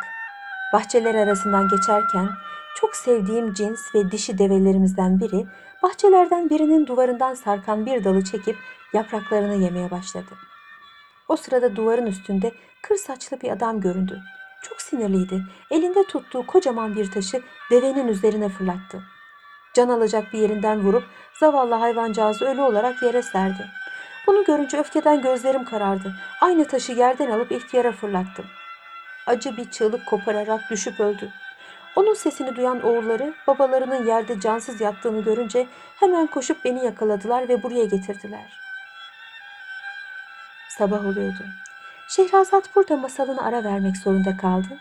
Bahçeler 0.73 1.15
arasından 1.15 1.69
geçerken 1.69 2.29
çok 2.77 2.97
sevdiğim 2.97 3.55
cins 3.55 3.95
ve 3.95 4.11
dişi 4.11 4.39
develerimizden 4.39 5.21
biri 5.21 5.47
bahçelerden 5.83 6.51
birinin 6.51 6.87
duvarından 6.87 7.35
sarkan 7.35 7.87
bir 7.87 8.05
dalı 8.05 8.25
çekip 8.25 8.57
yapraklarını 8.93 9.55
yemeye 9.55 9.91
başladı. 9.91 10.31
O 11.29 11.37
sırada 11.37 11.77
duvarın 11.77 12.07
üstünde 12.07 12.53
kır 12.83 12.97
saçlı 12.97 13.41
bir 13.41 13.51
adam 13.51 13.81
göründü. 13.81 14.21
Çok 14.63 14.81
sinirliydi. 14.81 15.43
Elinde 15.71 16.05
tuttuğu 16.05 16.47
kocaman 16.47 16.97
bir 16.97 17.11
taşı 17.11 17.43
devenin 17.71 18.09
üzerine 18.09 18.49
fırlattı. 18.49 19.03
Can 19.75 19.89
alacak 19.89 20.33
bir 20.33 20.39
yerinden 20.39 20.81
vurup 20.81 21.05
zavallı 21.41 21.75
hayvancağızı 21.75 22.45
ölü 22.45 22.61
olarak 22.61 23.03
yere 23.03 23.23
serdi. 23.23 23.67
Bunu 24.27 24.45
görünce 24.45 24.79
öfkeden 24.79 25.23
gözlerim 25.23 25.65
karardı. 25.65 26.15
Aynı 26.41 26.65
taşı 26.65 26.93
yerden 26.93 27.31
alıp 27.31 27.53
ihtiyara 27.53 27.93
fırlattım. 27.93 28.47
Acı 29.27 29.57
bir 29.57 29.71
çığlık 29.71 30.07
kopararak 30.07 30.71
düşüp 30.71 31.01
öldü. 31.01 31.31
Onun 31.97 32.15
sesini 32.15 32.57
duyan 32.57 32.83
oğulları 32.83 33.35
babalarının 33.47 34.07
yerde 34.07 34.41
cansız 34.41 34.81
yattığını 34.81 35.25
görünce 35.25 35.67
hemen 36.01 36.27
koşup 36.27 36.65
beni 36.65 36.85
yakaladılar 36.85 37.49
ve 37.49 37.63
buraya 37.63 37.85
getirdiler. 37.85 38.53
Sabah 40.69 41.07
oluyordu. 41.07 41.45
Şehrazat 42.09 42.77
burada 42.77 42.97
masalını 42.97 43.45
ara 43.45 43.65
vermek 43.65 43.97
zorunda 43.97 44.37
kaldı. 44.37 44.79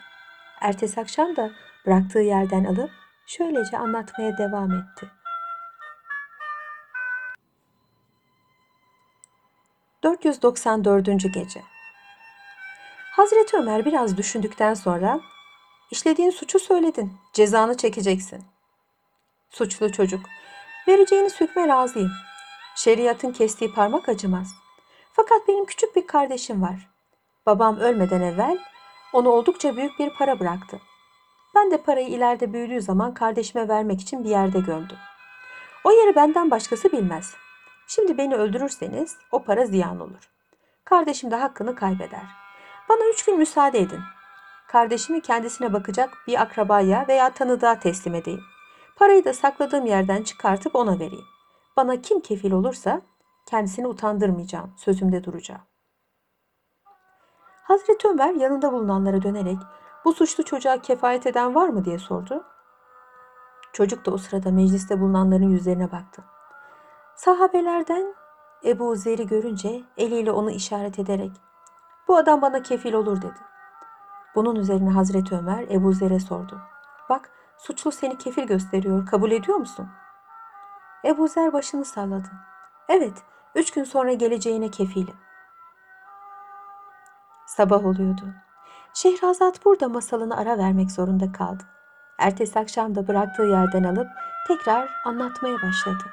Ertesi 0.62 1.02
akşam 1.02 1.36
da 1.36 1.50
bıraktığı 1.86 2.20
yerden 2.20 2.64
alıp 2.64 2.90
şöylece 3.28 3.78
anlatmaya 3.78 4.38
devam 4.38 4.72
etti. 4.72 5.08
494. 10.06 11.34
Gece 11.34 11.62
Hazreti 13.12 13.58
Ömer 13.58 13.86
biraz 13.86 14.18
düşündükten 14.18 14.74
sonra 14.74 15.20
işlediğin 15.92 16.30
suçu 16.30 16.60
söyledin, 16.60 17.14
cezanı 17.34 17.78
çekeceksin. 17.78 18.44
Suçlu 19.50 19.92
çocuk, 19.92 20.26
vereceğiniz 20.88 21.42
hükme 21.42 21.68
razıyım. 21.68 22.12
Şeriatın 22.76 23.32
kestiği 23.32 23.74
parmak 23.74 24.10
acımaz. 24.10 24.48
Fakat 25.14 25.48
benim 25.48 25.66
küçük 25.66 25.96
bir 25.96 26.08
kardeşim 26.08 26.62
var. 26.62 26.90
Babam 27.46 27.78
ölmeden 27.78 28.22
evvel 28.22 28.58
ona 29.14 29.30
oldukça 29.30 29.78
büyük 29.78 30.00
bir 30.00 30.10
para 30.10 30.40
bıraktı. 30.40 30.80
Ben 31.56 31.72
de 31.72 31.78
parayı 31.78 32.08
ileride 32.08 32.54
büyüdüğü 32.54 32.82
zaman 32.82 33.14
kardeşime 33.14 33.68
vermek 33.68 34.02
için 34.02 34.24
bir 34.24 34.30
yerde 34.30 34.60
gömdüm. 34.60 34.98
O 35.84 35.92
yeri 35.92 36.16
benden 36.16 36.52
başkası 36.52 36.92
bilmez. 36.92 37.45
Şimdi 37.88 38.18
beni 38.18 38.36
öldürürseniz 38.36 39.18
o 39.32 39.44
para 39.44 39.66
ziyan 39.66 40.00
olur. 40.00 40.32
Kardeşim 40.86 41.32
de 41.32 41.36
hakkını 41.36 41.76
kaybeder. 41.76 42.26
Bana 42.90 43.10
üç 43.14 43.26
gün 43.26 43.38
müsaade 43.38 43.80
edin. 43.80 44.02
Kardeşimi 44.68 45.22
kendisine 45.22 45.74
bakacak 45.74 46.18
bir 46.28 46.42
akrabaya 46.42 47.06
veya 47.08 47.34
tanıdığa 47.34 47.80
teslim 47.80 48.16
edeyim. 48.16 48.44
Parayı 48.96 49.26
da 49.26 49.34
sakladığım 49.34 49.86
yerden 49.86 50.24
çıkartıp 50.24 50.76
ona 50.76 51.00
vereyim. 51.00 51.26
Bana 51.78 52.02
kim 52.02 52.20
kefil 52.20 52.52
olursa 52.52 53.02
kendisini 53.46 53.88
utandırmayacağım, 53.88 54.74
sözümde 54.78 55.24
duracağım. 55.24 55.62
Hazreti 57.64 58.08
Ömer 58.08 58.34
yanında 58.34 58.72
bulunanlara 58.72 59.22
dönerek 59.22 59.58
bu 60.06 60.14
suçlu 60.14 60.46
çocuğa 60.46 60.82
kefayet 60.82 61.28
eden 61.28 61.56
var 61.56 61.70
mı 61.70 61.86
diye 61.86 62.00
sordu. 62.00 62.44
Çocuk 63.74 64.06
da 64.06 64.12
o 64.12 64.18
sırada 64.18 64.52
mecliste 64.52 65.00
bulunanların 65.02 65.50
yüzlerine 65.50 65.92
baktı. 65.92 66.24
Sahabelerden 67.16 68.16
Ebu 68.66 68.96
Zer'i 68.96 69.28
görünce 69.28 69.84
eliyle 69.98 70.32
onu 70.32 70.52
işaret 70.52 71.00
ederek 71.00 71.32
bu 72.08 72.18
adam 72.18 72.42
bana 72.42 72.62
kefil 72.62 72.94
olur 72.94 73.22
dedi. 73.22 73.40
Bunun 74.36 74.56
üzerine 74.56 74.90
Hazreti 74.90 75.36
Ömer 75.36 75.64
Ebu 75.72 75.94
Zer'e 75.94 76.20
sordu. 76.20 76.62
Bak 77.10 77.30
suçlu 77.58 77.92
seni 77.92 78.18
kefil 78.18 78.44
gösteriyor 78.44 79.06
kabul 79.06 79.32
ediyor 79.32 79.58
musun? 79.58 79.88
Ebu 81.06 81.28
Zer 81.28 81.54
başını 81.54 81.86
salladı. 81.86 82.30
Evet 82.90 83.24
üç 83.56 83.72
gün 83.72 83.84
sonra 83.84 84.14
geleceğine 84.14 84.72
kefilim. 84.72 85.16
Sabah 87.46 87.86
oluyordu. 87.86 88.34
Şehrazat 88.94 89.66
burada 89.66 89.90
masalını 89.90 90.38
ara 90.38 90.58
vermek 90.58 90.92
zorunda 90.92 91.32
kaldı. 91.32 91.64
Ertesi 92.18 92.60
akşam 92.60 92.96
da 92.96 93.08
bıraktığı 93.08 93.44
yerden 93.44 93.84
alıp 93.84 94.08
tekrar 94.48 94.90
anlatmaya 95.06 95.56
başladı. 95.62 96.04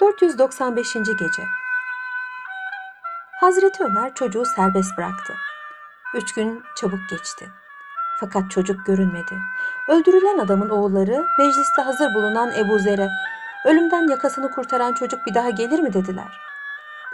495. 0.00 0.94
Gece 0.94 1.42
Hazreti 3.40 3.84
Ömer 3.84 4.14
çocuğu 4.14 4.44
serbest 4.44 4.98
bıraktı. 4.98 5.34
Üç 6.14 6.32
gün 6.34 6.62
çabuk 6.76 7.00
geçti. 7.10 7.48
Fakat 8.20 8.50
çocuk 8.50 8.86
görünmedi. 8.86 9.34
Öldürülen 9.88 10.38
adamın 10.38 10.70
oğulları 10.70 11.26
mecliste 11.38 11.82
hazır 11.82 12.14
bulunan 12.14 12.52
Ebu 12.52 12.78
Zer'e 12.78 13.08
ölümden 13.64 14.08
yakasını 14.08 14.50
kurtaran 14.50 14.92
çocuk 14.92 15.26
bir 15.26 15.34
daha 15.34 15.50
gelir 15.50 15.80
mi 15.80 15.92
dediler. 15.92 16.40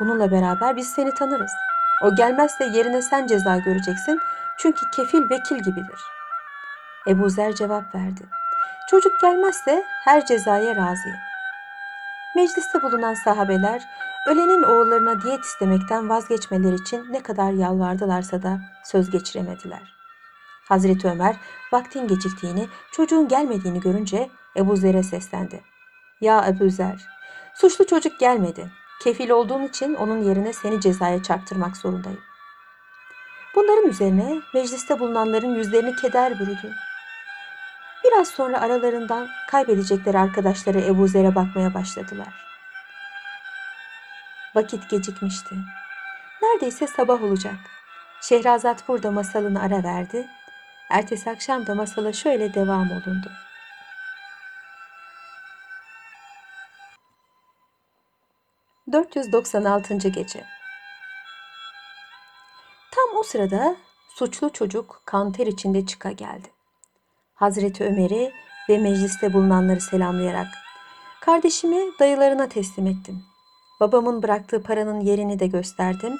Bununla 0.01 0.31
beraber 0.31 0.77
biz 0.77 0.93
seni 0.93 1.15
tanırız. 1.15 1.53
O 2.03 2.15
gelmezse 2.15 2.65
yerine 2.65 3.03
sen 3.03 3.27
ceza 3.27 3.57
göreceksin 3.57 4.21
çünkü 4.59 4.91
kefil 4.91 5.31
vekil 5.31 5.57
gibidir. 5.57 6.01
Ebu 7.09 7.31
Zer 7.31 7.55
cevap 7.55 7.95
verdi. 7.95 8.23
Çocuk 8.91 9.21
gelmezse 9.21 9.85
her 10.05 10.27
cezaya 10.27 10.77
razıyım. 10.77 11.34
Mecliste 12.35 12.83
bulunan 12.83 13.15
sahabeler 13.15 13.83
ölenin 14.27 14.63
oğullarına 14.63 15.23
diyet 15.23 15.45
istemekten 15.45 16.09
vazgeçmeleri 16.09 16.75
için 16.75 17.13
ne 17.13 17.23
kadar 17.23 17.53
yalvardılarsa 17.53 18.43
da 18.43 18.61
söz 18.85 19.11
geçiremediler. 19.11 19.95
Hazreti 20.69 21.09
Ömer 21.09 21.37
vaktin 21.73 22.09
geciktiğini, 22.09 22.69
çocuğun 22.93 23.29
gelmediğini 23.29 23.81
görünce 23.81 24.31
Ebu 24.57 24.77
Zer'e 24.77 25.03
seslendi. 25.03 25.61
Ya 26.21 26.47
Ebu 26.49 26.71
Zer, 26.71 27.09
suçlu 27.55 27.87
çocuk 27.87 28.21
gelmedi. 28.21 28.71
Kefil 29.03 29.31
olduğun 29.31 29.63
için 29.63 29.95
onun 29.95 30.23
yerine 30.23 30.53
seni 30.53 30.81
cezaya 30.81 31.23
çarptırmak 31.23 31.77
zorundayım. 31.77 32.21
Bunların 33.55 33.89
üzerine 33.89 34.41
mecliste 34.55 35.01
bulunanların 35.01 35.55
yüzlerini 35.55 35.97
keder 35.97 36.39
bürüdü. 36.39 36.75
Biraz 38.05 38.29
sonra 38.29 38.61
aralarından 38.61 39.29
kaybedecekleri 39.49 40.19
arkadaşları 40.19 40.81
Ebu 40.81 41.09
Zer'e 41.09 41.35
bakmaya 41.35 41.75
başladılar. 41.75 42.45
Vakit 44.55 44.91
gecikmişti. 44.91 45.55
Neredeyse 46.43 46.87
sabah 46.87 47.23
olacak. 47.23 47.55
Şehrazat 48.23 48.89
burada 48.89 49.11
masalını 49.11 49.63
ara 49.63 49.83
verdi. 49.83 50.27
Ertesi 50.91 51.31
akşam 51.31 51.67
da 51.67 51.75
masala 51.75 52.13
şöyle 52.13 52.55
devam 52.55 52.91
olundu. 52.91 53.33
...496. 58.89 60.09
Gece 60.09 60.45
Tam 62.91 63.17
o 63.17 63.23
sırada 63.23 63.77
suçlu 64.09 64.53
çocuk 64.53 65.03
kan 65.05 65.33
ter 65.33 65.47
içinde 65.47 65.87
çıka 65.87 66.11
geldi. 66.11 66.54
Hazreti 67.35 67.85
Ömer'i 67.85 68.33
ve 68.69 68.79
mecliste 68.79 69.33
bulunanları 69.33 69.81
selamlayarak 69.81 70.47
kardeşimi 71.21 71.81
dayılarına 72.01 72.49
teslim 72.49 72.87
ettim. 72.87 73.23
Babamın 73.81 74.23
bıraktığı 74.23 74.63
paranın 74.63 75.01
yerini 75.01 75.39
de 75.39 75.47
gösterdim 75.47 76.17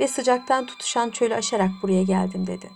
ve 0.00 0.08
sıcaktan 0.08 0.66
tutuşan 0.66 1.10
çölü 1.10 1.34
aşarak 1.34 1.70
buraya 1.82 2.02
geldim 2.02 2.46
dedi. 2.46 2.70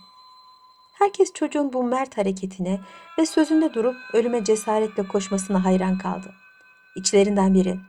Herkes 0.93 1.33
çocuğun 1.33 1.73
bu 1.73 1.83
mert 1.83 2.17
hareketine 2.17 2.79
ve 3.19 3.25
sözünde 3.25 3.73
durup 3.73 3.95
ölüme 4.13 4.43
cesaretle 4.43 5.07
koşmasına 5.07 5.65
hayran 5.65 5.97
kaldı. 5.97 6.33
İçlerinden 6.95 7.53
biri, 7.53 7.79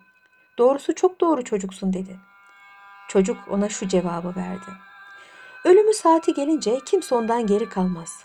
doğrusu 0.59 0.94
çok 0.94 1.20
doğru 1.20 1.44
çocuksun 1.44 1.92
dedi. 1.92 2.18
Çocuk 3.09 3.37
ona 3.50 3.68
şu 3.68 3.88
cevabı 3.88 4.35
verdi. 4.37 4.70
Ölümü 5.64 5.94
saati 5.94 6.35
gelince 6.35 6.80
kimse 6.87 7.14
ondan 7.14 7.46
geri 7.46 7.68
kalmaz. 7.68 8.24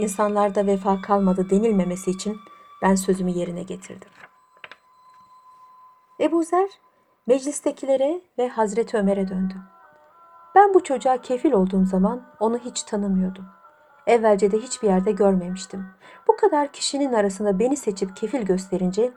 İnsanlarda 0.00 0.66
vefa 0.66 1.00
kalmadı 1.00 1.50
denilmemesi 1.50 2.10
için 2.10 2.40
ben 2.82 2.94
sözümü 2.94 3.30
yerine 3.30 3.62
getirdim. 3.62 4.08
Ebu 6.20 6.42
Zer 6.42 6.68
meclistekilere 7.26 8.20
ve 8.38 8.48
Hazreti 8.48 8.96
Ömer'e 8.96 9.28
döndü. 9.28 9.54
Ben 10.54 10.74
bu 10.74 10.84
çocuğa 10.84 11.16
kefil 11.16 11.52
olduğum 11.52 11.84
zaman 11.84 12.22
onu 12.40 12.58
hiç 12.58 12.82
tanımıyordum. 12.82 13.44
Evvelce 14.06 14.52
de 14.52 14.58
hiçbir 14.58 14.88
yerde 14.88 15.12
görmemiştim. 15.12 15.86
Bu 16.28 16.36
kadar 16.36 16.72
kişinin 16.72 17.12
arasında 17.12 17.58
beni 17.58 17.76
seçip 17.76 18.16
kefil 18.16 18.42
gösterince 18.42 19.12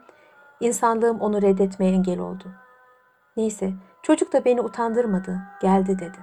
insanlığım 0.60 1.20
onu 1.20 1.42
reddetmeye 1.42 1.92
engel 1.92 2.18
oldu. 2.18 2.44
Neyse 3.36 3.72
çocuk 4.02 4.32
da 4.32 4.44
beni 4.44 4.60
utandırmadı, 4.60 5.38
geldi 5.60 5.98
dedi. 5.98 6.18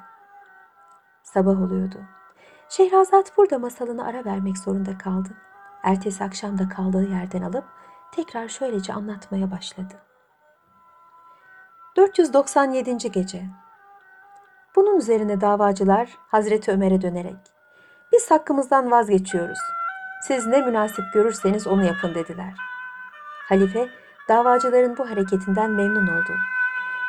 Sabah 1.24 1.62
oluyordu. 1.62 1.98
Şehrazat 2.72 3.38
burada 3.38 3.60
masalını 3.60 4.06
ara 4.06 4.26
vermek 4.26 4.58
zorunda 4.58 4.98
kaldı. 4.98 5.30
Ertesi 5.84 6.24
akşam 6.24 6.58
da 6.58 6.70
kaldığı 6.70 7.10
yerden 7.10 7.42
alıp 7.42 7.64
tekrar 8.12 8.48
şöylece 8.48 8.94
anlatmaya 8.94 9.52
başladı. 9.52 9.94
497. 11.96 12.98
gece. 12.98 13.44
Bunun 14.76 14.98
üzerine 14.98 15.42
davacılar 15.42 16.10
Hazreti 16.28 16.72
Ömer'e 16.72 17.02
dönerek 17.02 17.38
biz 18.14 18.32
hakkımızdan 18.32 18.92
vazgeçiyoruz. 18.92 19.60
Siz 20.28 20.48
ne 20.48 20.62
münasip 20.62 21.06
görürseniz 21.14 21.68
onu 21.68 21.86
yapın 21.86 22.16
dediler. 22.16 22.54
Halife 23.50 23.90
davacıların 24.30 24.98
bu 24.98 25.10
hareketinden 25.10 25.72
memnun 25.72 26.08
oldu. 26.08 26.34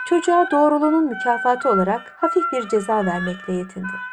Çocuğa 0.09 0.51
doğruluğunun 0.51 1.05
mükafatı 1.05 1.71
olarak 1.71 2.17
hafif 2.21 2.45
bir 2.53 2.69
ceza 2.69 3.07
vermekle 3.07 3.53
yetindi. 3.53 4.13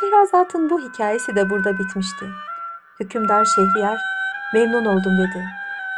Şehrazat'ın 0.00 0.70
bu 0.70 0.80
hikayesi 0.80 1.36
de 1.36 1.50
burada 1.50 1.78
bitmişti. 1.78 2.30
Hükümdar 3.00 3.44
Şehriyar, 3.44 4.00
memnun 4.54 4.84
oldum 4.84 5.18
dedi. 5.18 5.44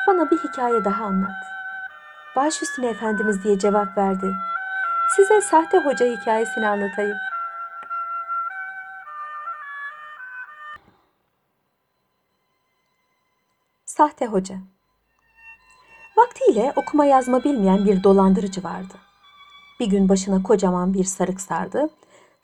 Bana 0.06 0.30
bir 0.30 0.38
hikaye 0.38 0.84
daha 0.84 1.04
anlat. 1.04 1.44
Baş 2.36 2.62
üstüne 2.62 2.86
efendimiz 2.86 3.44
diye 3.44 3.58
cevap 3.58 3.98
verdi. 3.98 4.32
Size 5.16 5.40
sahte 5.40 5.78
hoca 5.78 6.06
hikayesini 6.06 6.68
anlatayım. 6.68 7.16
Sahte 13.84 14.26
hoca 14.26 14.54
Vaktiyle 16.16 16.72
okuma 16.76 17.04
yazma 17.04 17.44
bilmeyen 17.44 17.84
bir 17.84 18.02
dolandırıcı 18.02 18.64
vardı. 18.64 18.94
Bir 19.80 19.86
gün 19.86 20.08
başına 20.08 20.42
kocaman 20.42 20.94
bir 20.94 21.04
sarık 21.04 21.40
sardı. 21.40 21.90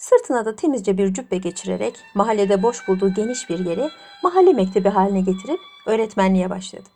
Sırtına 0.00 0.44
da 0.44 0.56
temizce 0.56 0.98
bir 0.98 1.14
cübbe 1.14 1.36
geçirerek 1.36 2.00
mahallede 2.14 2.62
boş 2.62 2.88
bulduğu 2.88 3.14
geniş 3.14 3.50
bir 3.50 3.58
yeri 3.58 3.90
mahalle 4.22 4.52
mektebi 4.52 4.88
haline 4.88 5.20
getirip 5.20 5.60
öğretmenliğe 5.86 6.50
başladı. 6.50 6.88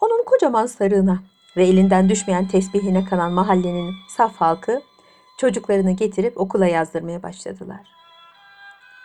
Onun 0.00 0.24
kocaman 0.24 0.66
sarığına 0.66 1.22
ve 1.56 1.66
elinden 1.66 2.08
düşmeyen 2.08 2.48
tesbihine 2.48 3.04
kalan 3.04 3.32
mahallenin 3.32 3.94
saf 4.08 4.36
halkı 4.36 4.82
çocuklarını 5.38 5.90
getirip 5.90 6.40
okula 6.40 6.66
yazdırmaya 6.66 7.22
başladılar. 7.22 7.88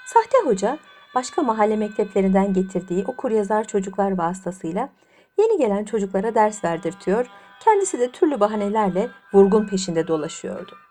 Sahte 0.06 0.38
hoca 0.45 0.78
başka 1.15 1.41
mahalle 1.41 1.76
mekteplerinden 1.76 2.54
getirdiği 2.54 3.06
okur 3.06 3.32
yazar 3.32 3.67
çocuklar 3.67 4.17
vasıtasıyla 4.17 4.89
yeni 5.38 5.58
gelen 5.58 5.86
çocuklara 5.86 6.36
ders 6.36 6.63
verdirtiyor, 6.63 7.26
kendisi 7.63 8.00
de 8.00 8.12
türlü 8.12 8.39
bahanelerle 8.39 9.10
vurgun 9.34 9.67
peşinde 9.67 10.08
dolaşıyordu. 10.08 10.85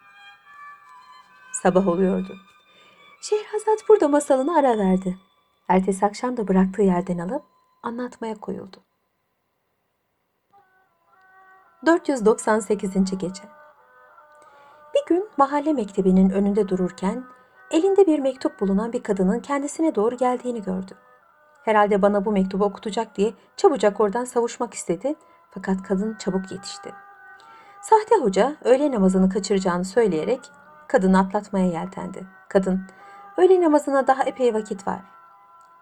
Sabah 1.64 1.88
oluyordu. 1.88 2.36
Şehrazat 3.20 3.88
burada 3.88 4.08
masalını 4.08 4.58
ara 4.58 4.78
verdi. 4.78 5.18
Ertesi 5.68 6.06
akşam 6.06 6.36
da 6.36 6.48
bıraktığı 6.48 6.82
yerden 6.82 7.18
alıp 7.18 7.42
anlatmaya 7.82 8.34
koyuldu. 8.34 8.76
498. 11.86 13.18
gece. 13.18 13.42
Bir 14.94 15.06
gün 15.06 15.28
mahalle 15.36 15.72
mektebinin 15.72 16.30
önünde 16.30 16.68
dururken 16.68 17.24
elinde 17.70 18.06
bir 18.06 18.18
mektup 18.18 18.60
bulunan 18.60 18.92
bir 18.92 19.02
kadının 19.02 19.40
kendisine 19.40 19.94
doğru 19.94 20.16
geldiğini 20.16 20.62
gördü. 20.62 20.92
Herhalde 21.64 22.02
bana 22.02 22.24
bu 22.24 22.32
mektubu 22.32 22.64
okutacak 22.64 23.16
diye 23.16 23.34
çabucak 23.56 24.00
oradan 24.00 24.24
savuşmak 24.24 24.74
istedi 24.74 25.14
fakat 25.50 25.82
kadın 25.82 26.14
çabuk 26.14 26.52
yetişti. 26.52 26.92
Sahte 27.82 28.16
hoca 28.16 28.56
öğle 28.64 28.92
namazını 28.92 29.28
kaçıracağını 29.28 29.84
söyleyerek 29.84 30.40
kadını 30.88 31.18
atlatmaya 31.18 31.66
yeltendi. 31.66 32.26
Kadın, 32.48 32.80
öğle 33.36 33.60
namazına 33.60 34.06
daha 34.06 34.22
epey 34.22 34.54
vakit 34.54 34.86
var. 34.86 35.00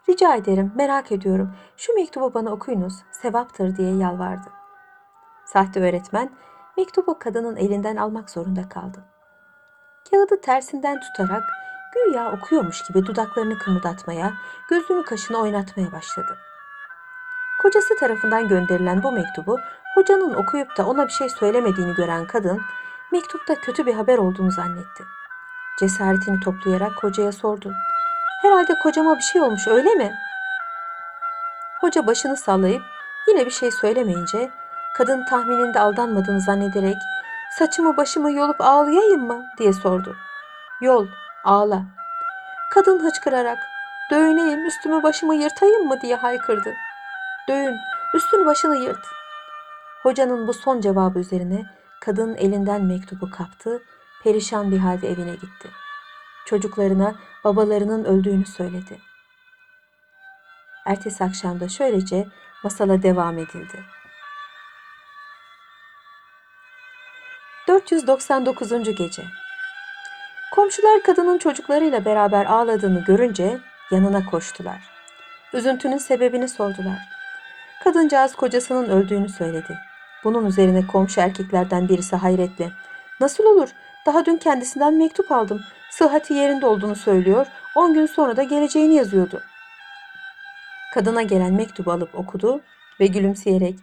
Rica 0.08 0.34
ederim, 0.34 0.72
merak 0.74 1.12
ediyorum. 1.12 1.54
Şu 1.76 1.94
mektubu 1.94 2.34
bana 2.34 2.50
okuyunuz, 2.50 2.94
sevaptır 3.10 3.76
diye 3.76 3.96
yalvardı. 3.96 4.48
Sahte 5.44 5.80
öğretmen 5.80 6.30
mektubu 6.76 7.18
kadının 7.18 7.56
elinden 7.56 7.96
almak 7.96 8.30
zorunda 8.30 8.68
kaldı. 8.68 9.04
Kağıdı 10.10 10.40
tersinden 10.40 11.00
tutarak 11.00 11.42
güya 11.94 12.32
okuyormuş 12.32 12.88
gibi 12.88 13.06
dudaklarını 13.06 13.58
kımıldatmaya, 13.58 14.32
gözünü 14.70 15.02
kaşını 15.04 15.38
oynatmaya 15.38 15.92
başladı. 15.92 16.38
Kocası 17.62 17.96
tarafından 17.96 18.48
gönderilen 18.48 19.02
bu 19.02 19.12
mektubu 19.12 19.58
hocanın 19.94 20.34
okuyup 20.34 20.76
da 20.78 20.86
ona 20.86 21.06
bir 21.06 21.12
şey 21.12 21.28
söylemediğini 21.28 21.94
gören 21.94 22.26
kadın 22.26 22.60
mektupta 23.12 23.54
kötü 23.54 23.86
bir 23.86 23.94
haber 23.94 24.18
olduğunu 24.18 24.50
zannetti. 24.50 25.04
Cesaretini 25.80 26.40
toplayarak 26.40 26.96
kocaya 26.96 27.32
sordu. 27.32 27.72
Herhalde 28.42 28.74
kocama 28.82 29.16
bir 29.16 29.22
şey 29.22 29.42
olmuş 29.42 29.68
öyle 29.68 29.90
mi? 29.94 30.14
Hoca 31.80 32.06
başını 32.06 32.36
sallayıp 32.36 32.82
yine 33.28 33.46
bir 33.46 33.50
şey 33.50 33.70
söylemeyince 33.70 34.50
kadın 34.96 35.24
tahmininde 35.24 35.80
aldanmadığını 35.80 36.40
zannederek 36.40 36.96
saçımı 37.58 37.96
başımı 37.96 38.32
yolup 38.32 38.60
ağlayayım 38.60 39.26
mı 39.26 39.44
diye 39.58 39.72
sordu. 39.72 40.16
Yol, 40.80 41.06
ağla. 41.44 41.82
Kadın 42.74 43.04
hıçkırarak 43.04 43.58
dövüneyim 44.10 44.66
üstümü 44.66 45.02
başımı 45.02 45.34
yırtayım 45.34 45.88
mı 45.88 46.00
diye 46.00 46.16
haykırdı. 46.16 46.74
Dövün, 47.48 47.76
üstünü 48.14 48.46
başını 48.46 48.76
yırt. 48.76 49.06
Hocanın 50.02 50.48
bu 50.48 50.54
son 50.54 50.80
cevabı 50.80 51.18
üzerine 51.18 51.66
kadın 52.04 52.34
elinden 52.36 52.84
mektubu 52.84 53.30
kaptı, 53.30 53.82
perişan 54.22 54.70
bir 54.70 54.78
halde 54.78 55.10
evine 55.10 55.34
gitti. 55.34 55.68
Çocuklarına 56.46 57.14
babalarının 57.44 58.04
öldüğünü 58.04 58.46
söyledi. 58.46 58.98
Ertesi 60.86 61.24
akşamda 61.24 61.68
şöylece 61.68 62.28
masala 62.64 63.02
devam 63.02 63.38
edildi. 63.38 63.84
499. 67.68 68.70
gece. 68.96 69.24
Komşular 70.52 71.02
kadının 71.02 71.38
çocuklarıyla 71.38 72.04
beraber 72.04 72.46
ağladığını 72.46 73.04
görünce 73.04 73.58
yanına 73.90 74.26
koştular. 74.26 74.90
Üzüntünün 75.52 75.98
sebebini 75.98 76.48
sordular. 76.48 76.98
Kadıncağız 77.84 78.34
kocasının 78.34 78.88
öldüğünü 78.88 79.28
söyledi. 79.28 79.91
Bunun 80.24 80.46
üzerine 80.46 80.86
komşu 80.86 81.20
erkeklerden 81.20 81.88
birisi 81.88 82.16
hayretle 82.16 82.72
"Nasıl 83.20 83.44
olur? 83.44 83.68
Daha 84.06 84.26
dün 84.26 84.36
kendisinden 84.36 84.94
mektup 84.94 85.32
aldım. 85.32 85.60
Sıhhati 85.90 86.34
yerinde 86.34 86.66
olduğunu 86.66 86.96
söylüyor. 86.96 87.46
On 87.76 87.94
gün 87.94 88.06
sonra 88.06 88.36
da 88.36 88.42
geleceğini 88.42 88.94
yazıyordu." 88.94 89.40
Kadına 90.94 91.22
gelen 91.22 91.54
mektubu 91.54 91.92
alıp 91.92 92.14
okudu 92.14 92.60
ve 93.00 93.06
gülümseyerek 93.06 93.78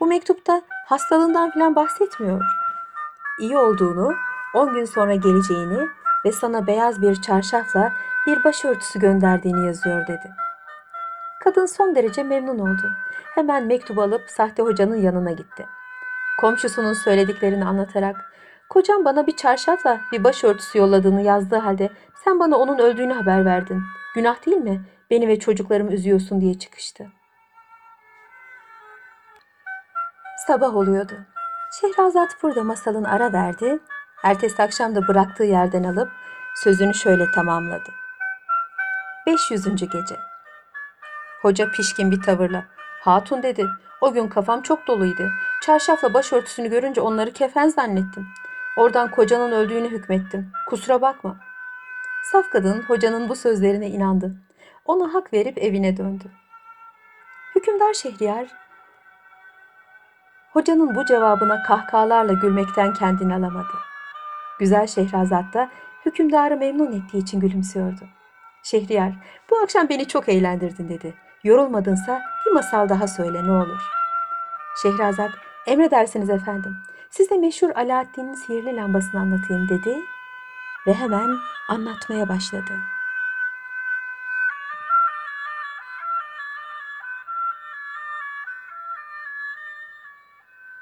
"Bu 0.00 0.06
mektupta 0.06 0.62
hastalığından 0.86 1.50
falan 1.50 1.76
bahsetmiyor. 1.76 2.42
İyi 3.40 3.58
olduğunu, 3.58 4.14
on 4.54 4.74
gün 4.74 4.84
sonra 4.84 5.14
geleceğini 5.14 5.88
ve 6.24 6.32
sana 6.32 6.66
beyaz 6.66 7.02
bir 7.02 7.22
çarşafla 7.22 7.92
bir 8.26 8.44
başörtüsü 8.44 9.00
gönderdiğini 9.00 9.66
yazıyor." 9.66 10.06
dedi. 10.06 10.30
Kadın 11.44 11.66
son 11.66 11.94
derece 11.94 12.22
memnun 12.22 12.58
oldu. 12.58 12.90
Hemen 13.34 13.66
mektubu 13.66 14.02
alıp 14.02 14.30
sahte 14.30 14.62
hocanın 14.62 14.96
yanına 14.96 15.30
gitti. 15.30 15.66
Komşusunun 16.44 16.92
söylediklerini 16.92 17.64
anlatarak 17.64 18.32
Kocam 18.70 19.04
bana 19.04 19.26
bir 19.26 19.36
çarşafla 19.36 20.00
bir 20.12 20.24
başörtüsü 20.24 20.78
yolladığını 20.78 21.22
yazdığı 21.22 21.56
halde 21.56 21.90
sen 22.24 22.40
bana 22.40 22.56
onun 22.56 22.78
öldüğünü 22.78 23.12
haber 23.12 23.44
verdin. 23.44 23.82
Günah 24.14 24.46
değil 24.46 24.56
mi? 24.56 24.84
Beni 25.10 25.28
ve 25.28 25.38
çocuklarımı 25.38 25.92
üzüyorsun 25.92 26.40
diye 26.40 26.58
çıkıştı. 26.58 27.06
Sabah 30.46 30.76
oluyordu. 30.76 31.14
Şehrazat 31.80 32.36
burada 32.42 32.64
masalın 32.64 33.04
ara 33.04 33.32
verdi. 33.32 33.78
Ertesi 34.24 34.62
akşam 34.62 34.94
da 34.94 35.08
bıraktığı 35.08 35.44
yerden 35.44 35.84
alıp 35.84 36.08
sözünü 36.54 36.94
şöyle 36.94 37.30
tamamladı. 37.30 37.90
500. 39.26 39.64
gece. 39.64 40.16
Hoca 41.42 41.70
pişkin 41.70 42.10
bir 42.10 42.22
tavırla. 42.22 42.73
Hatun 43.04 43.42
dedi. 43.42 43.66
O 44.00 44.12
gün 44.12 44.28
kafam 44.28 44.62
çok 44.62 44.86
doluydu. 44.86 45.30
Çarşafla 45.62 46.14
başörtüsünü 46.14 46.70
görünce 46.70 47.00
onları 47.00 47.32
kefen 47.32 47.68
zannettim. 47.68 48.26
Oradan 48.76 49.10
kocanın 49.10 49.52
öldüğünü 49.52 49.88
hükmettim. 49.88 50.52
Kusura 50.68 51.00
bakma. 51.02 51.36
Saf 52.32 52.50
kadın 52.50 52.82
hocanın 52.82 53.28
bu 53.28 53.36
sözlerine 53.36 53.88
inandı. 53.88 54.36
Ona 54.84 55.14
hak 55.14 55.32
verip 55.32 55.58
evine 55.58 55.96
döndü. 55.96 56.24
Hükümdar 57.54 57.92
Şehriyar 57.92 58.46
hocanın 60.52 60.94
bu 60.94 61.04
cevabına 61.04 61.62
kahkahalarla 61.62 62.32
gülmekten 62.32 62.94
kendini 62.94 63.34
alamadı. 63.34 63.74
Güzel 64.58 64.86
Şehrazat 64.86 65.54
da 65.54 65.70
hükümdarı 66.06 66.56
memnun 66.56 66.92
ettiği 66.92 67.18
için 67.18 67.40
gülümsüyordu. 67.40 68.08
Şehriyar, 68.62 69.12
bu 69.50 69.58
akşam 69.58 69.88
beni 69.88 70.08
çok 70.08 70.28
eğlendirdin 70.28 70.88
dedi. 70.88 71.23
Yorulmadınsa 71.44 72.22
bir 72.46 72.50
masal 72.50 72.88
daha 72.88 73.08
söyle 73.08 73.44
ne 73.46 73.50
olur. 73.50 73.82
Şehrazat, 74.82 75.30
emredersiniz 75.66 76.30
efendim. 76.30 76.76
Size 77.10 77.38
meşhur 77.38 77.70
Alaaddin'in 77.70 78.34
sihirli 78.34 78.76
lambasını 78.76 79.20
anlatayım 79.20 79.68
dedi 79.68 79.98
ve 80.86 80.94
hemen 80.94 81.36
anlatmaya 81.68 82.28
başladı. 82.28 82.72